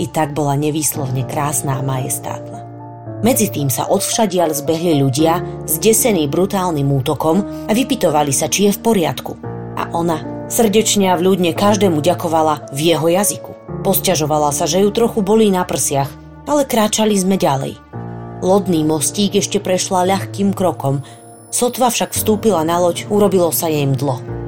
I 0.00 0.08
tak 0.08 0.32
bola 0.32 0.56
nevýslovne 0.56 1.28
krásna 1.28 1.78
a 1.78 1.84
majestátna. 1.84 2.64
Medzi 3.24 3.48
tým 3.48 3.72
sa 3.72 3.88
odvšadiaľ 3.88 4.52
zbehli 4.52 5.00
ľudia, 5.00 5.40
zdesení 5.64 6.28
brutálnym 6.28 6.88
útokom 6.92 7.68
a 7.68 7.72
vypitovali 7.72 8.32
sa, 8.32 8.48
či 8.48 8.68
je 8.68 8.76
v 8.76 8.82
poriadku. 8.84 9.32
A 9.76 9.88
ona 9.96 10.20
srdečne 10.52 11.12
a 11.12 11.18
vľúdne 11.18 11.56
každému 11.56 12.04
ďakovala 12.04 12.68
v 12.72 12.92
jeho 12.92 13.08
jazyku. 13.08 13.82
Posťažovala 13.82 14.52
sa, 14.52 14.68
že 14.68 14.84
ju 14.84 14.90
trochu 14.92 15.24
bolí 15.24 15.48
na 15.48 15.64
prsiach, 15.64 16.10
ale 16.44 16.68
kráčali 16.68 17.16
sme 17.16 17.40
ďalej. 17.40 17.80
Lodný 18.44 18.84
mostík 18.84 19.34
ešte 19.40 19.64
prešla 19.64 20.06
ľahkým 20.06 20.52
krokom, 20.52 21.00
sotva 21.48 21.88
však 21.88 22.12
vstúpila 22.12 22.62
na 22.68 22.78
loď, 22.78 23.08
urobilo 23.08 23.48
sa 23.48 23.72
jej 23.72 23.88
mdlo. 23.88 24.45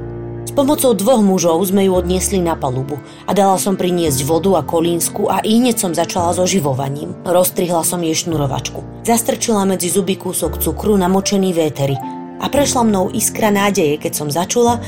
Pomocou 0.59 0.91
dvoch 0.91 1.23
mužov 1.23 1.63
sme 1.71 1.87
ju 1.87 1.95
odniesli 1.95 2.43
na 2.43 2.51
palubu 2.51 2.99
a 3.23 3.31
dala 3.31 3.55
som 3.55 3.79
priniesť 3.79 4.27
vodu 4.27 4.59
a 4.59 4.61
kolínsku 4.67 5.31
a 5.31 5.39
hneď 5.39 5.79
som 5.79 5.95
začala 5.95 6.35
so 6.35 6.43
živovaním. 6.43 7.15
Roztrihla 7.23 7.79
som 7.87 8.03
jej 8.03 8.11
šnurovačku. 8.11 9.07
Zastrčila 9.07 9.63
medzi 9.63 9.87
zuby 9.87 10.19
kúsok 10.19 10.59
cukru 10.59 10.99
namočený 10.99 11.55
véteri 11.55 11.95
a 12.43 12.51
prešla 12.51 12.83
mnou 12.83 13.07
iskra 13.07 13.55
nádeje, 13.55 14.03
keď 14.03 14.11
som 14.11 14.27
začula, 14.27 14.83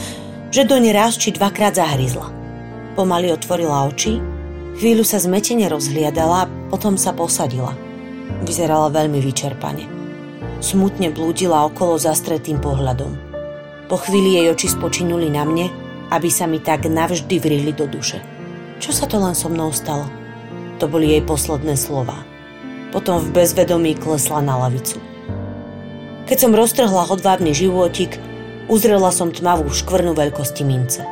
že 0.51 0.67
do 0.67 0.75
raz 0.91 1.15
či 1.15 1.31
dvakrát 1.31 1.79
zahryzla. 1.79 2.27
Pomaly 2.99 3.31
otvorila 3.31 3.87
oči, 3.87 4.19
chvíľu 4.75 5.07
sa 5.07 5.23
zmetene 5.23 5.71
rozhliadala, 5.71 6.51
potom 6.67 6.99
sa 6.99 7.15
posadila. 7.15 7.71
Vyzerala 8.43 8.91
veľmi 8.91 9.23
vyčerpane. 9.23 9.87
Smutne 10.59 11.15
blúdila 11.15 11.63
okolo 11.63 11.95
zastretým 11.95 12.59
pohľadom. 12.59 13.30
Po 13.91 13.99
chvíli 13.99 14.39
jej 14.39 14.47
oči 14.47 14.71
spočinuli 14.71 15.27
na 15.27 15.43
mne, 15.43 15.67
aby 16.15 16.31
sa 16.31 16.47
mi 16.47 16.63
tak 16.63 16.87
navždy 16.87 17.43
vrihli 17.43 17.75
do 17.75 17.91
duše. 17.91 18.23
Čo 18.79 18.95
sa 18.95 19.03
to 19.03 19.19
len 19.19 19.35
so 19.35 19.51
mnou 19.51 19.75
stalo? 19.75 20.07
To 20.79 20.87
boli 20.87 21.11
jej 21.11 21.19
posledné 21.19 21.75
slova. 21.75 22.23
Potom 22.95 23.19
v 23.19 23.35
bezvedomí 23.35 23.99
klesla 23.99 24.39
na 24.39 24.55
lavicu. 24.63 24.95
Keď 26.23 26.37
som 26.39 26.55
roztrhla 26.55 27.03
hodvábny 27.03 27.51
životík, 27.51 28.15
uzrela 28.71 29.11
som 29.11 29.35
tmavú 29.35 29.67
škvrnu 29.67 30.15
veľkosti 30.15 30.63
mince. 30.63 31.03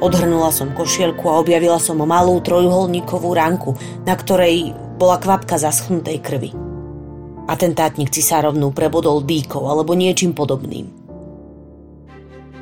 Odhrnula 0.00 0.56
som 0.56 0.72
košielku 0.72 1.28
a 1.28 1.36
objavila 1.36 1.76
som 1.76 2.00
malú 2.00 2.40
trojuholníkovú 2.40 3.28
ranku, 3.36 3.76
na 4.08 4.16
ktorej 4.16 4.72
bola 4.96 5.20
kvapka 5.20 5.60
zaschnutej 5.60 6.24
krvi. 6.24 6.56
Atentátnik 7.44 8.08
cisárovnú 8.08 8.72
prebodol 8.72 9.20
dýkou 9.20 9.68
alebo 9.68 9.92
niečím 9.92 10.32
podobným. 10.32 11.01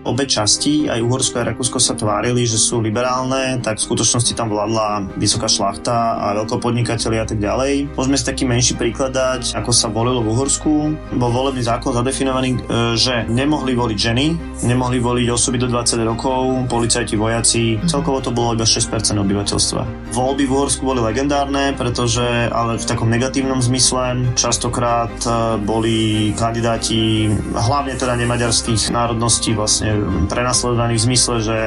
Obe 0.00 0.24
časti, 0.24 0.88
aj 0.88 1.04
Uhorsko 1.04 1.44
a 1.44 1.52
Rakúsko 1.52 1.76
sa 1.76 1.92
tvárili, 1.92 2.48
že 2.48 2.56
sú 2.56 2.80
liberálne, 2.80 3.60
tak 3.60 3.76
v 3.76 3.84
skutočnosti 3.84 4.32
tam 4.32 4.48
vládla 4.48 5.12
vysoká 5.20 5.44
šlachta 5.44 6.16
a 6.16 6.26
veľkopodnikatelia 6.40 7.22
a 7.24 7.28
tak 7.28 7.36
ďalej. 7.36 7.92
Môžeme 7.92 8.16
si 8.16 8.24
taký 8.24 8.48
menší 8.48 8.80
príklad 8.80 9.12
dať, 9.12 9.60
ako 9.60 9.70
sa 9.76 9.92
volilo 9.92 10.24
v 10.24 10.32
Uhorsku. 10.32 10.72
Bol 11.20 11.30
volebný 11.30 11.60
zákon 11.60 11.92
zadefinovaný, 11.92 12.56
e, 12.56 12.58
že 12.96 13.28
nemohli 13.28 13.76
voliť 13.76 13.98
ženy, 14.00 14.26
nemohli 14.64 15.04
voliť 15.04 15.28
osoby 15.28 15.60
do 15.60 15.68
20 15.68 16.00
rokov, 16.08 16.64
policajti, 16.72 17.20
vojaci, 17.20 17.76
celkovo 17.84 18.24
to 18.24 18.32
bolo 18.32 18.56
iba 18.56 18.64
6% 18.64 19.20
obyvateľstva. 19.20 20.12
Voľby 20.16 20.48
v 20.48 20.52
Uhorsku 20.56 20.82
boli 20.88 21.04
legendárne, 21.04 21.76
pretože 21.76 22.24
ale 22.48 22.80
v 22.80 22.88
takom 22.88 23.12
negatívnom 23.12 23.60
zmysle 23.60 24.32
častokrát 24.32 25.12
e, 25.28 25.60
boli 25.60 26.32
kandidáti 26.40 27.28
hlavne 27.52 28.00
teda 28.00 28.16
nemaďarských 28.16 28.88
národností 28.88 29.52
vlastne 29.52 29.89
prenasledovaní 30.31 30.96
v 30.96 31.07
zmysle, 31.11 31.37
že 31.42 31.59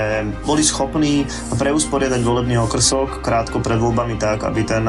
boli 0.44 0.64
schopní 0.64 1.28
preusporiadať 1.56 2.22
volebný 2.24 2.60
okrsok 2.64 3.24
krátko 3.24 3.60
pred 3.64 3.80
voľbami 3.80 4.20
tak, 4.20 4.44
aby 4.44 4.62
ten 4.64 4.86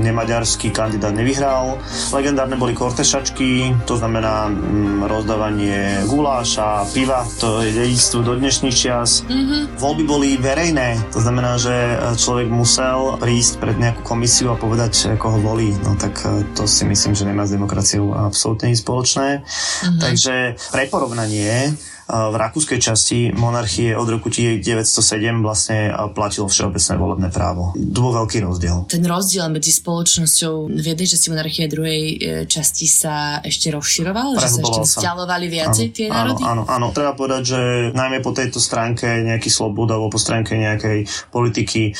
nemaďarský 0.00 0.70
kandidát 0.72 1.12
nevyhral. 1.12 1.78
Legendárne 2.10 2.56
boli 2.56 2.72
kortešačky, 2.76 3.84
to 3.84 3.94
znamená 3.96 4.48
mm, 4.50 5.06
rozdávanie 5.06 6.04
guláša, 6.08 6.88
piva, 6.90 7.24
to 7.38 7.62
je 7.62 7.70
dedictvo 7.74 8.20
do 8.24 8.32
dnešných 8.38 8.76
čias. 8.76 9.22
Mm-hmm. 9.26 9.78
Voľby 9.78 10.04
boli 10.04 10.28
verejné, 10.40 11.10
to 11.12 11.20
znamená, 11.20 11.56
že 11.60 11.74
človek 12.18 12.48
musel 12.50 13.16
prísť 13.18 13.60
pred 13.60 13.76
nejakú 13.78 14.02
komisiu 14.04 14.52
a 14.52 14.56
povedať, 14.58 15.16
koho 15.18 15.38
volí. 15.40 15.72
No 15.82 15.94
tak 15.96 16.24
e, 16.24 16.44
to 16.54 16.66
si 16.68 16.84
myslím, 16.84 17.12
že 17.14 17.28
nemá 17.28 17.44
s 17.46 17.54
demokraciou 17.54 18.14
absolútne 18.14 18.72
nič 18.72 18.82
spoločné. 18.82 19.42
Mm-hmm. 19.42 20.00
Takže 20.00 20.34
pre 20.72 20.84
porovnanie 20.90 21.74
v 22.08 22.36
rakúskej 22.36 22.78
časti 22.80 23.32
monarchie 23.32 23.96
od 23.96 24.04
roku 24.08 24.28
1907 24.28 25.40
vlastne 25.40 25.92
platilo 26.12 26.46
všeobecné 26.46 26.94
volebné 27.00 27.28
právo. 27.32 27.72
Bol 27.74 28.12
veľký 28.12 28.44
rozdiel. 28.44 28.84
Ten 28.92 29.04
rozdiel 29.08 29.48
medzi 29.48 29.72
spoločnosťou 29.72 30.68
v 30.68 30.84
jednej 30.84 31.08
časti 31.08 31.28
monarchie 31.32 31.64
a 31.64 31.68
druhej 31.72 32.02
e, 32.04 32.16
časti 32.44 32.84
sa 32.84 33.40
ešte 33.40 33.72
rozširoval? 33.72 34.36
Že 34.36 34.48
sa 34.48 34.60
ešte 34.60 34.80
vzdialovali 34.84 35.46
viacej 35.48 35.86
áno, 35.88 35.96
tie 35.96 36.06
národy? 36.12 36.42
Áno, 36.44 36.62
áno, 36.62 36.62
áno. 36.68 36.86
Treba 36.92 37.16
povedať, 37.16 37.42
že 37.56 37.60
najmä 37.96 38.20
po 38.20 38.36
tejto 38.36 38.60
stránke 38.60 39.08
nejaký 39.24 39.48
slobod 39.48 39.88
alebo 39.88 40.12
po 40.12 40.20
stránke 40.20 40.54
nejakej 40.54 41.08
politiky 41.32 41.90
e, 41.90 41.92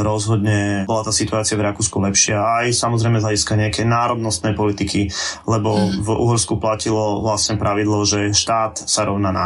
rozhodne 0.00 0.88
bola 0.88 1.04
tá 1.04 1.12
situácia 1.12 1.60
v 1.60 1.68
Rakúsku 1.68 2.00
lepšia. 2.00 2.40
Aj 2.40 2.66
samozrejme 2.72 3.20
z 3.20 3.26
hľadiska 3.28 3.52
nejakej 3.60 3.86
národnostnej 3.86 4.56
politiky, 4.56 5.12
lebo 5.44 5.76
mm. 5.76 6.00
v 6.00 6.08
Uhorsku 6.08 6.56
platilo 6.56 7.20
vlastne 7.20 7.60
pravidlo, 7.60 8.08
že 8.08 8.32
štát 8.32 8.88
sa 8.88 9.04
rovná 9.04 9.30
národ. 9.30 9.42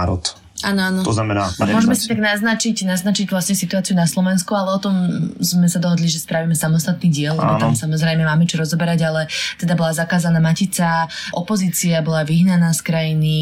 Áno, 0.64 0.80
áno. 0.80 1.00
To 1.04 1.12
znamená... 1.12 1.52
Môžeme 1.60 1.92
si 1.92 2.08
tak 2.08 2.16
naznačiť, 2.16 2.88
naznačiť 2.88 3.28
vlastne 3.28 3.52
situáciu 3.52 3.92
na 3.92 4.08
Slovensku, 4.08 4.56
ale 4.56 4.72
o 4.72 4.80
tom 4.80 4.96
sme 5.36 5.68
sa 5.68 5.76
dohodli, 5.76 6.08
že 6.08 6.24
spravíme 6.24 6.56
samostatný 6.56 7.12
diel, 7.12 7.36
lebo 7.36 7.60
tam 7.60 7.76
samozrejme 7.76 8.24
máme 8.24 8.48
čo 8.48 8.56
rozoberať, 8.56 9.04
ale 9.04 9.20
teda 9.60 9.76
bola 9.76 9.92
zakázaná 9.92 10.40
matica, 10.40 11.12
opozícia 11.36 12.00
bola 12.00 12.24
vyhnaná 12.24 12.72
z 12.72 12.80
krajiny, 12.80 13.34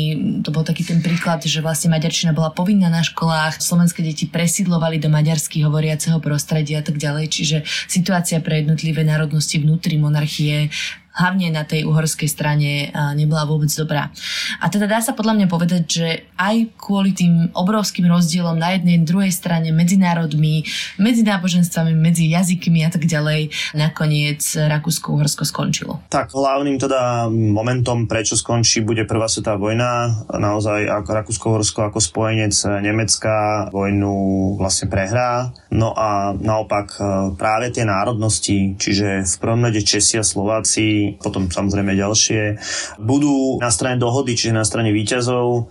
to 0.42 0.50
bol 0.50 0.66
taký 0.66 0.82
ten 0.82 0.98
príklad, 0.98 1.38
že 1.46 1.62
vlastne 1.62 1.94
maďarčina 1.94 2.34
bola 2.34 2.50
povinná 2.50 2.90
na 2.90 3.06
školách, 3.06 3.62
slovenské 3.62 4.02
deti 4.02 4.26
presídlovali 4.26 4.98
do 4.98 5.06
maďarsky 5.06 5.62
hovoriaceho 5.62 6.18
prostredia 6.18 6.82
a 6.82 6.84
tak 6.84 6.98
ďalej, 6.98 7.30
čiže 7.30 7.56
situácia 7.86 8.42
pre 8.42 8.66
jednotlivé 8.66 9.06
národnosti 9.06 9.62
vnútri 9.62 10.02
monarchie 10.02 10.74
hlavne 11.14 11.54
na 11.54 11.62
tej 11.62 11.86
uhorskej 11.86 12.26
strane 12.26 12.90
nebola 13.14 13.46
vôbec 13.46 13.70
dobrá. 13.70 14.10
A 14.58 14.66
teda 14.66 14.90
dá 14.90 14.98
sa 14.98 15.14
podľa 15.14 15.38
mňa 15.38 15.46
povedať, 15.46 15.82
že 15.86 16.08
aj 16.34 16.74
kvôli 16.74 17.14
tým 17.14 17.54
obrovským 17.54 18.10
rozdielom 18.10 18.58
na 18.58 18.74
jednej 18.74 19.00
druhej 19.06 19.30
strane 19.30 19.70
medzi 19.70 19.94
národmi, 19.94 20.66
medzi 20.98 21.22
náboženstvami, 21.22 21.94
medzi 21.94 22.30
jazykmi 22.34 22.82
a 22.82 22.90
tak 22.90 23.06
ďalej, 23.06 23.54
nakoniec 23.78 24.42
Rakúsko-Uhorsko 24.42 25.46
skončilo. 25.46 26.02
Tak 26.10 26.34
hlavným 26.34 26.82
teda 26.82 27.30
momentom, 27.30 28.10
prečo 28.10 28.34
skončí, 28.34 28.82
bude 28.82 29.06
prvá 29.06 29.30
svetová 29.30 29.56
vojna. 29.56 30.26
Naozaj 30.28 30.90
ako 30.90 31.10
Rakúsko-Uhorsko 31.22 31.80
ako 31.94 31.98
spojenec 32.02 32.54
Nemecka 32.82 33.68
vojnu 33.70 34.14
vlastne 34.58 34.90
prehrá. 34.90 35.54
No 35.70 35.94
a 35.94 36.34
naopak 36.34 36.86
e, 36.96 37.02
práve 37.38 37.70
tie 37.70 37.86
národnosti, 37.86 38.74
čiže 38.78 39.26
v 39.26 39.36
prvom 39.38 39.66
rade 39.66 39.82
Česi 39.82 40.18
a 40.18 40.24
Slováci, 40.24 41.03
potom 41.20 41.52
samozrejme 41.52 41.92
ďalšie, 41.92 42.56
budú 43.00 43.60
na 43.60 43.68
strane 43.68 44.00
dohody, 44.00 44.32
čiže 44.32 44.56
na 44.56 44.64
strane 44.64 44.90
výťazov 44.90 45.68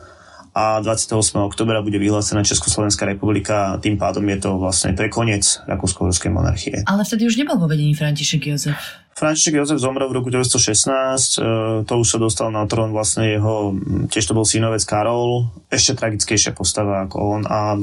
a 0.54 0.78
28. 0.86 1.18
oktobra 1.42 1.82
bude 1.82 1.98
vyhlásená 1.98 2.46
Československá 2.46 3.10
republika 3.10 3.74
a 3.74 3.82
tým 3.82 3.98
pádom 3.98 4.22
je 4.30 4.38
to 4.38 4.50
vlastne, 4.62 4.94
to 4.94 5.02
je 5.02 5.10
koniec 5.10 5.42
Rakúsko-Ruskej 5.66 6.30
monarchie. 6.30 6.86
Ale 6.86 7.02
vtedy 7.02 7.26
už 7.26 7.42
nebol 7.42 7.58
vo 7.58 7.66
vedení 7.66 7.98
František 7.98 8.54
Jozef. 8.54 8.78
František 9.14 9.62
Jozef 9.62 9.78
zomrel 9.78 10.10
v 10.10 10.18
roku 10.18 10.30
1916, 10.34 11.38
e, 11.38 11.86
to 11.86 11.94
už 12.02 12.08
sa 12.08 12.18
dostal 12.18 12.50
na 12.50 12.66
trón 12.66 12.90
vlastne 12.90 13.38
jeho, 13.38 13.78
tiež 14.10 14.26
to 14.26 14.34
bol 14.34 14.42
synovec 14.42 14.82
Karol, 14.90 15.54
ešte 15.70 15.94
tragickejšia 15.98 16.58
postava 16.58 17.06
ako 17.06 17.18
on 17.22 17.42
a 17.46 17.78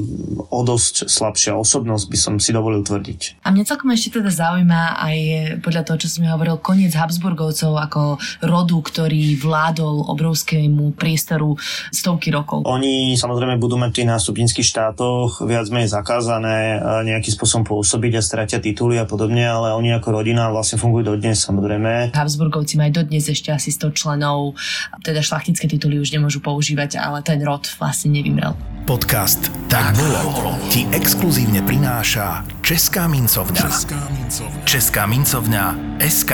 o 0.51 0.59
dosť 0.67 1.07
slabšia 1.07 1.55
osobnosť 1.55 2.05
by 2.11 2.17
som 2.19 2.33
si 2.35 2.51
dovolil 2.51 2.83
tvrdiť. 2.83 3.43
A 3.47 3.55
mňa 3.55 3.63
celkom 3.63 3.95
ešte 3.95 4.19
teda 4.19 4.27
zaujíma 4.27 4.99
aj 4.99 5.17
podľa 5.63 5.83
toho, 5.87 5.97
čo 6.03 6.07
som 6.11 6.27
hovoril, 6.27 6.59
koniec 6.59 6.91
Habsburgovcov 6.91 7.79
ako 7.79 8.01
rodu, 8.43 8.77
ktorý 8.83 9.39
vládol 9.39 10.11
obrovskému 10.11 10.99
priestoru 10.99 11.55
stovky 11.95 12.31
rokov. 12.31 12.67
Oni 12.67 13.15
samozrejme 13.15 13.55
budú 13.55 13.79
mať 13.79 14.03
tých 14.03 14.09
nástupnických 14.11 14.67
štátoch 14.67 15.47
viac 15.47 15.67
menej 15.71 15.95
zakázané 15.95 16.75
e, 16.75 17.07
nejakým 17.07 17.33
spôsobom 17.35 17.63
pôsobiť 17.63 18.19
a 18.19 18.21
stratia 18.21 18.59
tituly 18.59 18.99
a 18.99 19.07
podobne, 19.07 19.47
ale 19.47 19.71
oni 19.71 19.95
ako 19.95 20.21
rodina 20.21 20.51
vlastne 20.51 20.75
fungujú 20.75 21.11
do 21.11 21.20
dodnes 21.21 21.37
samozrejme. 21.45 22.17
Habsburgovci 22.17 22.81
majú 22.81 22.97
dodnes 23.05 23.29
ešte 23.29 23.53
asi 23.53 23.69
100 23.69 23.93
členov, 23.93 24.57
teda 25.05 25.21
šlachtické 25.21 25.69
tituly 25.69 26.01
už 26.01 26.17
nemôžu 26.17 26.41
používať, 26.41 26.97
ale 26.97 27.21
ten 27.21 27.37
rod 27.45 27.69
vlastne 27.77 28.09
nevymrel. 28.09 28.57
Podcast 28.89 29.53
Tak 29.69 29.93
bolo 29.93 30.57
ti 30.73 30.89
exkluzívne 30.89 31.61
prináša 31.61 32.41
Česká 32.65 33.05
mincovňa. 33.05 33.61
Česká 33.69 34.01
mincovňa. 34.09 34.65
Česká 34.65 35.03
mincovňa 35.05 35.65
SK. 36.01 36.33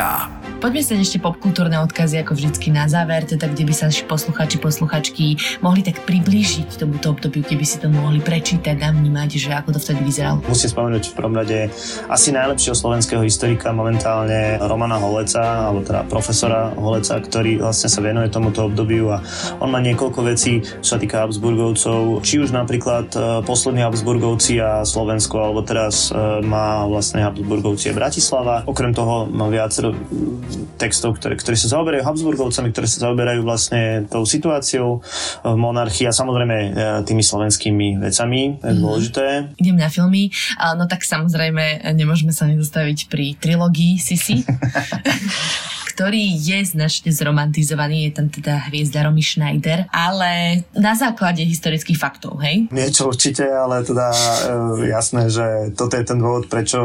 Poďme 0.57 0.81
sa 0.81 0.97
ešte 0.97 1.21
popkultúrne 1.21 1.77
odkazy 1.85 2.17
ako 2.25 2.33
vždycky 2.33 2.73
na 2.73 2.89
záver, 2.89 3.29
teda 3.29 3.45
kde 3.45 3.61
by 3.69 3.73
sa 3.77 3.93
posluchači, 3.93 4.57
posluchačky 4.57 5.37
mohli 5.61 5.85
tak 5.85 6.01
priblížiť 6.01 6.81
tomuto 6.81 7.13
obdobiu, 7.13 7.45
kde 7.45 7.61
by 7.61 7.65
si 7.65 7.77
to 7.77 7.93
mohli 7.93 8.17
prečítať 8.17 8.73
a 8.81 8.89
vnímať, 8.89 9.37
že 9.37 9.53
ako 9.53 9.77
to 9.77 9.79
vtedy 9.85 10.01
vyzeralo. 10.01 10.41
Musím 10.49 10.73
spomenúť 10.73 11.13
v 11.13 11.13
prvom 11.13 11.37
rade 11.37 11.69
asi 12.09 12.33
najlepšieho 12.33 12.73
slovenského 12.73 13.21
historika 13.21 13.69
momentálne 13.69 14.57
Romana 14.57 14.97
Holeca, 14.97 15.69
alebo 15.69 15.85
teda 15.85 16.09
profesora 16.09 16.73
Holeca, 16.73 17.21
ktorý 17.21 17.61
vlastne 17.61 17.93
sa 17.93 18.01
venuje 18.01 18.33
tomuto 18.33 18.65
obdobiu 18.65 19.13
a 19.13 19.21
on 19.61 19.69
má 19.69 19.77
niekoľko 19.77 20.25
vecí, 20.25 20.65
čo 20.81 20.89
sa 20.89 20.97
týka 20.97 21.21
Habsburgovcov, 21.21 22.25
či 22.25 22.41
už 22.41 22.49
napríklad 22.49 23.13
e, 23.13 23.45
poslední 23.45 23.85
Habsburgovci 23.85 24.57
a 24.57 24.81
Slovensko, 24.81 25.37
alebo 25.37 25.61
teraz 25.61 26.09
e, 26.09 26.41
má 26.41 26.81
vlastne 26.89 27.21
Habsburgovci 27.21 27.93
a 27.93 27.97
Bratislava. 27.97 28.65
Okrem 28.65 28.89
toho 28.89 29.29
má 29.29 29.45
viacero 29.53 29.93
textov, 30.77 31.17
ktoré, 31.17 31.39
ktoré 31.39 31.55
sa 31.55 31.73
zaoberajú 31.77 32.03
Habsburgovcami, 32.05 32.71
ktoré 32.71 32.87
sa 32.87 33.09
zaoberajú 33.09 33.41
vlastne 33.43 34.05
tou 34.07 34.23
situáciou 34.23 35.01
v 35.41 35.57
monarchii 35.57 36.07
a 36.09 36.13
samozrejme 36.13 36.57
e, 36.57 36.69
tými 37.07 37.23
slovenskými 37.23 38.01
vecami, 38.01 38.61
je 38.61 38.73
mhm. 38.73 38.81
dôležité. 38.81 39.25
Idem 39.57 39.77
na 39.79 39.89
filmy, 39.89 40.29
no 40.77 40.85
tak 40.85 41.03
samozrejme 41.03 41.87
nemôžeme 41.95 42.35
sa 42.35 42.45
nezastaviť 42.45 43.09
pri 43.09 43.35
trilógii 43.39 43.99
Sisi. 43.99 44.43
ktorý 45.97 46.37
je 46.37 46.77
značne 46.77 47.09
zromantizovaný, 47.09 48.05
je 48.05 48.11
tam 48.21 48.29
teda 48.29 48.69
hviezda 48.69 49.01
Romy 49.09 49.25
Schneider, 49.25 49.89
ale 49.89 50.61
na 50.77 50.93
základe 50.93 51.41
historických 51.41 51.97
faktov, 51.97 52.37
hej? 52.45 52.69
Niečo 52.69 53.09
určite, 53.09 53.49
ale 53.49 53.81
teda 53.81 54.13
e, 54.13 54.93
jasné, 54.93 55.25
že 55.33 55.73
toto 55.73 55.97
je 55.97 56.05
ten 56.05 56.21
dôvod, 56.21 56.45
prečo 56.53 56.77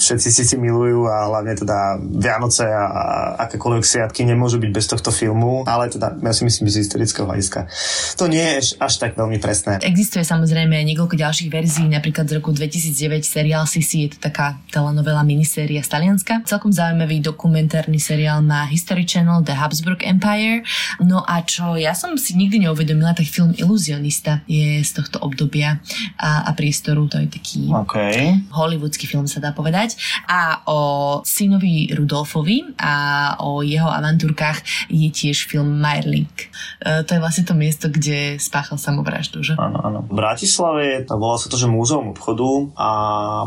všetci 0.00 0.28
si 0.32 0.42
si 0.48 0.56
milujú 0.56 1.04
a 1.12 1.28
hlavne 1.28 1.52
teda 1.60 2.00
Vianoce 2.00 2.64
a, 2.64 2.84
a 2.88 3.04
akékoľvek 3.44 3.84
sviatky 3.84 4.24
nemôžu 4.24 4.56
byť 4.56 4.70
bez 4.72 4.88
tohto 4.88 5.12
filmu, 5.12 5.68
ale 5.68 5.92
teda 5.92 6.16
ja 6.16 6.32
si 6.32 6.48
myslím, 6.48 6.64
že 6.72 6.80
z 6.80 6.88
historického 6.88 7.28
hľadiska 7.28 7.68
to 8.16 8.32
nie 8.32 8.40
je 8.40 8.80
až 8.80 8.94
tak 8.96 9.12
veľmi 9.12 9.44
presné. 9.44 9.76
Existuje 9.84 10.24
samozrejme 10.24 10.72
niekoľko 10.72 11.20
ďalších 11.20 11.52
verzií, 11.52 11.84
napríklad 11.92 12.24
z 12.24 12.40
roku 12.40 12.48
2009 12.48 13.28
seriál 13.28 13.68
Sisi, 13.68 14.08
je 14.08 14.16
to 14.16 14.24
taká 14.24 14.56
telenovela 14.72 15.20
miniséria 15.20 15.84
z 15.84 15.92
Talianska. 15.92 16.40
Celkom 16.48 16.72
zaujímavý 16.72 17.20
dokumentárny 17.20 18.00
seriál 18.00 18.40
má 18.40 18.53
na 18.54 18.70
History 18.70 19.02
Channel 19.02 19.42
The 19.42 19.58
Habsburg 19.58 20.06
Empire. 20.06 20.62
No 21.02 21.26
a 21.26 21.42
čo 21.42 21.74
ja 21.74 21.90
som 21.90 22.14
si 22.14 22.38
nikdy 22.38 22.62
neuvedomila, 22.62 23.10
tak 23.10 23.26
film 23.26 23.50
Iluzionista 23.58 24.46
je 24.46 24.78
z 24.78 24.90
tohto 24.94 25.18
obdobia 25.26 25.82
a, 26.22 26.46
a 26.46 26.50
priestoru. 26.54 27.10
To 27.10 27.18
je 27.18 27.26
taký 27.26 27.66
okay. 27.74 28.38
hollywoodsky 28.54 29.10
film, 29.10 29.26
sa 29.26 29.42
dá 29.42 29.50
povedať. 29.50 29.98
A 30.30 30.62
o 30.70 30.80
synovi 31.26 31.90
Rudolfovi 31.90 32.78
a 32.78 32.94
o 33.42 33.66
jeho 33.66 33.90
avantúrkach 33.90 34.62
je 34.86 35.10
tiež 35.10 35.50
film 35.50 35.82
Meierling. 35.82 36.30
E, 36.78 37.02
to 37.02 37.18
je 37.18 37.20
vlastne 37.20 37.42
to 37.42 37.58
miesto, 37.58 37.90
kde 37.90 38.38
spáchal 38.38 38.78
samovraždu, 38.78 39.42
že? 39.42 39.58
Áno, 39.58 39.82
áno. 39.82 39.98
V 40.06 40.14
Bratislave 40.14 41.02
volá 41.10 41.40
sa 41.40 41.50
to, 41.50 41.58
že 41.58 41.66
múzeum 41.66 42.14
obchodu 42.14 42.70
a 42.78 42.90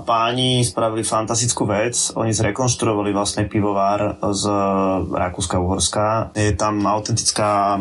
páni 0.04 0.65
spravili 0.67 1.08
fantastickú 1.08 1.63
vec. 1.70 2.12
Oni 2.17 2.34
zrekonštruovali 2.34 3.15
vlastne 3.15 3.46
pivovár 3.46 4.17
z 4.34 4.43
Rakúska-Uhorská. 5.06 6.32
Je 6.36 6.52
tam 6.58 6.86
autentická 6.88 7.80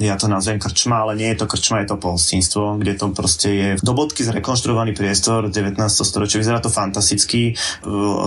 ja 0.00 0.16
to 0.16 0.32
nazvem 0.32 0.56
krčma, 0.56 1.04
ale 1.04 1.12
nie 1.20 1.28
je 1.36 1.44
to 1.44 1.46
krčma, 1.46 1.84
je 1.84 1.92
to 1.92 2.00
pohostinstvo, 2.00 2.80
kde 2.80 2.96
to 2.96 3.12
proste 3.12 3.48
je 3.52 3.68
do 3.84 3.92
bodky 3.92 4.24
zrekonštruovaný 4.24 4.96
priestor 4.96 5.52
19. 5.52 5.76
storočia. 5.84 6.40
Vyzerá 6.40 6.64
to 6.64 6.72
fantasticky, 6.72 7.52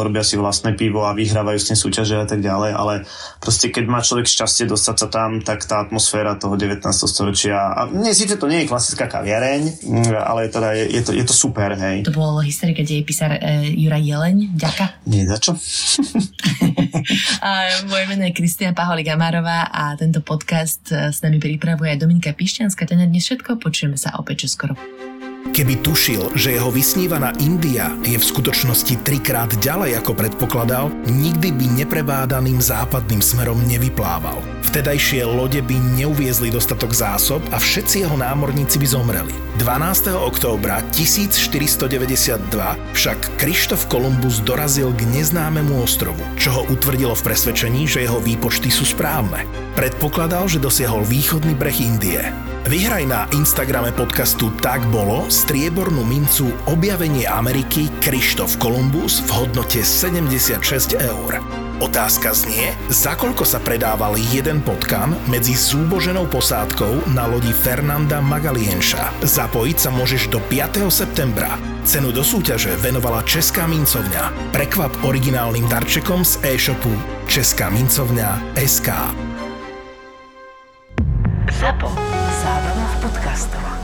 robia 0.06 0.22
si 0.22 0.38
vlastné 0.38 0.78
pivo 0.78 1.02
a 1.10 1.18
vyhrávajú 1.18 1.58
s 1.58 1.74
tým 1.74 1.78
súťaže 1.82 2.22
a 2.22 2.30
tak 2.30 2.46
ďalej, 2.46 2.72
ale 2.78 2.94
proste 3.42 3.74
keď 3.74 3.86
má 3.90 4.06
človek 4.06 4.30
šťastie 4.30 4.70
dostať 4.70 4.96
sa 5.02 5.08
tam, 5.10 5.42
tak 5.42 5.66
tá 5.66 5.82
atmosféra 5.82 6.38
toho 6.38 6.54
19. 6.54 6.86
storočia, 7.10 7.74
a 7.74 7.90
nie, 7.90 8.14
síce 8.14 8.38
to 8.38 8.46
nie 8.46 8.64
je 8.64 8.70
klasická 8.70 9.10
kaviareň, 9.10 9.82
ale 10.14 10.54
teda 10.54 10.78
je, 10.78 10.86
je, 10.94 11.02
to, 11.02 11.12
je 11.18 11.26
to 11.26 11.34
super, 11.34 11.74
hej. 11.74 12.06
To 12.06 12.14
bol 12.14 12.38
historik 12.46 12.78
a 12.78 12.86
dejepísar 12.86 13.42
e, 13.42 13.74
Juraj 13.82 14.06
Jeleň, 14.06 14.38
ďaká. 14.54 15.02
Nie, 15.10 15.26
za 15.26 15.42
čo? 15.42 15.58
a 17.48 17.50
moje 17.90 18.06
meno 18.06 18.24
je 18.30 18.38
Kristina 18.38 18.78
Paholi 18.78 19.02
Gamárová 19.02 19.74
a 19.74 19.98
tento 19.98 20.22
podcast 20.22 20.86
e, 20.94 21.10
s 21.10 21.26
nami 21.26 21.42
pri 21.42 21.63
pripravuje 21.64 21.96
Dominika 21.96 22.36
Pišťanská. 22.36 22.84
To 22.92 23.00
na 23.00 23.08
dnes 23.08 23.24
všetko, 23.24 23.56
počujeme 23.56 23.96
sa 23.96 24.20
opäť 24.20 24.52
čoskoro. 24.52 24.76
Keby 25.52 25.84
tušil, 25.84 26.32
že 26.40 26.56
jeho 26.56 26.72
vysnívaná 26.72 27.36
India 27.44 27.92
je 28.08 28.16
v 28.16 28.24
skutočnosti 28.24 29.04
trikrát 29.04 29.52
ďalej 29.60 30.00
ako 30.00 30.16
predpokladal, 30.16 30.88
nikdy 31.04 31.52
by 31.52 31.66
neprebádaným 31.84 32.64
západným 32.64 33.20
smerom 33.20 33.60
nevyplával. 33.68 34.40
Vtedajšie 34.72 35.28
lode 35.28 35.60
by 35.60 36.00
neuviezli 36.00 36.48
dostatok 36.48 36.96
zásob 36.96 37.44
a 37.52 37.60
všetci 37.60 38.08
jeho 38.08 38.16
námorníci 38.16 38.80
by 38.80 38.88
zomreli. 38.88 39.36
12. 39.60 40.16
októbra 40.16 40.82
1492 40.96 42.42
však 42.96 43.20
Krištof 43.38 43.86
Kolumbus 43.92 44.42
dorazil 44.42 44.96
k 44.96 45.06
neznámemu 45.12 45.78
ostrovu, 45.84 46.24
čo 46.40 46.56
ho 46.56 46.62
utvrdilo 46.72 47.14
v 47.14 47.26
presvedčení, 47.30 47.86
že 47.86 48.08
jeho 48.08 48.18
výpočty 48.18 48.72
sú 48.72 48.88
správne. 48.88 49.46
Predpokladal, 49.78 50.48
že 50.48 50.64
dosiahol 50.64 51.06
východný 51.06 51.54
breh 51.54 51.78
Indie. 51.78 52.53
Vyhraj 52.64 53.04
na 53.12 53.28
Instagrame 53.36 53.92
podcastu 53.92 54.48
Tak 54.64 54.88
bolo 54.88 55.28
striebornú 55.28 56.08
mincu 56.08 56.48
Objavenie 56.64 57.28
Ameriky 57.28 57.92
Krištof 58.00 58.56
Kolumbus 58.56 59.20
v 59.28 59.36
hodnote 59.36 59.84
76 59.84 60.96
eur. 60.96 61.44
Otázka 61.84 62.32
znie, 62.32 62.72
za 62.88 63.20
koľko 63.20 63.44
sa 63.44 63.60
predával 63.60 64.16
jeden 64.16 64.64
potkan 64.64 65.12
medzi 65.28 65.60
súboženou 65.60 66.24
posádkou 66.32 67.12
na 67.12 67.28
lodi 67.28 67.52
Fernanda 67.52 68.24
Magalienša. 68.24 69.12
Zapojiť 69.28 69.78
sa 69.84 69.92
môžeš 69.92 70.32
do 70.32 70.40
5. 70.48 70.88
septembra. 70.88 71.60
Cenu 71.84 72.16
do 72.16 72.24
súťaže 72.24 72.72
venovala 72.80 73.28
Česká 73.28 73.68
mincovňa. 73.68 74.56
Prekvap 74.56 75.04
originálnym 75.04 75.68
darčekom 75.68 76.24
z 76.24 76.40
e-shopu 76.56 76.96
Česká 77.28 77.68
mincovňa 77.68 78.56
SK. 78.56 78.88
ZAPO. 81.60 82.23
Zábrná 83.04 83.20
v 83.20 83.20
podcastovách. 83.20 83.83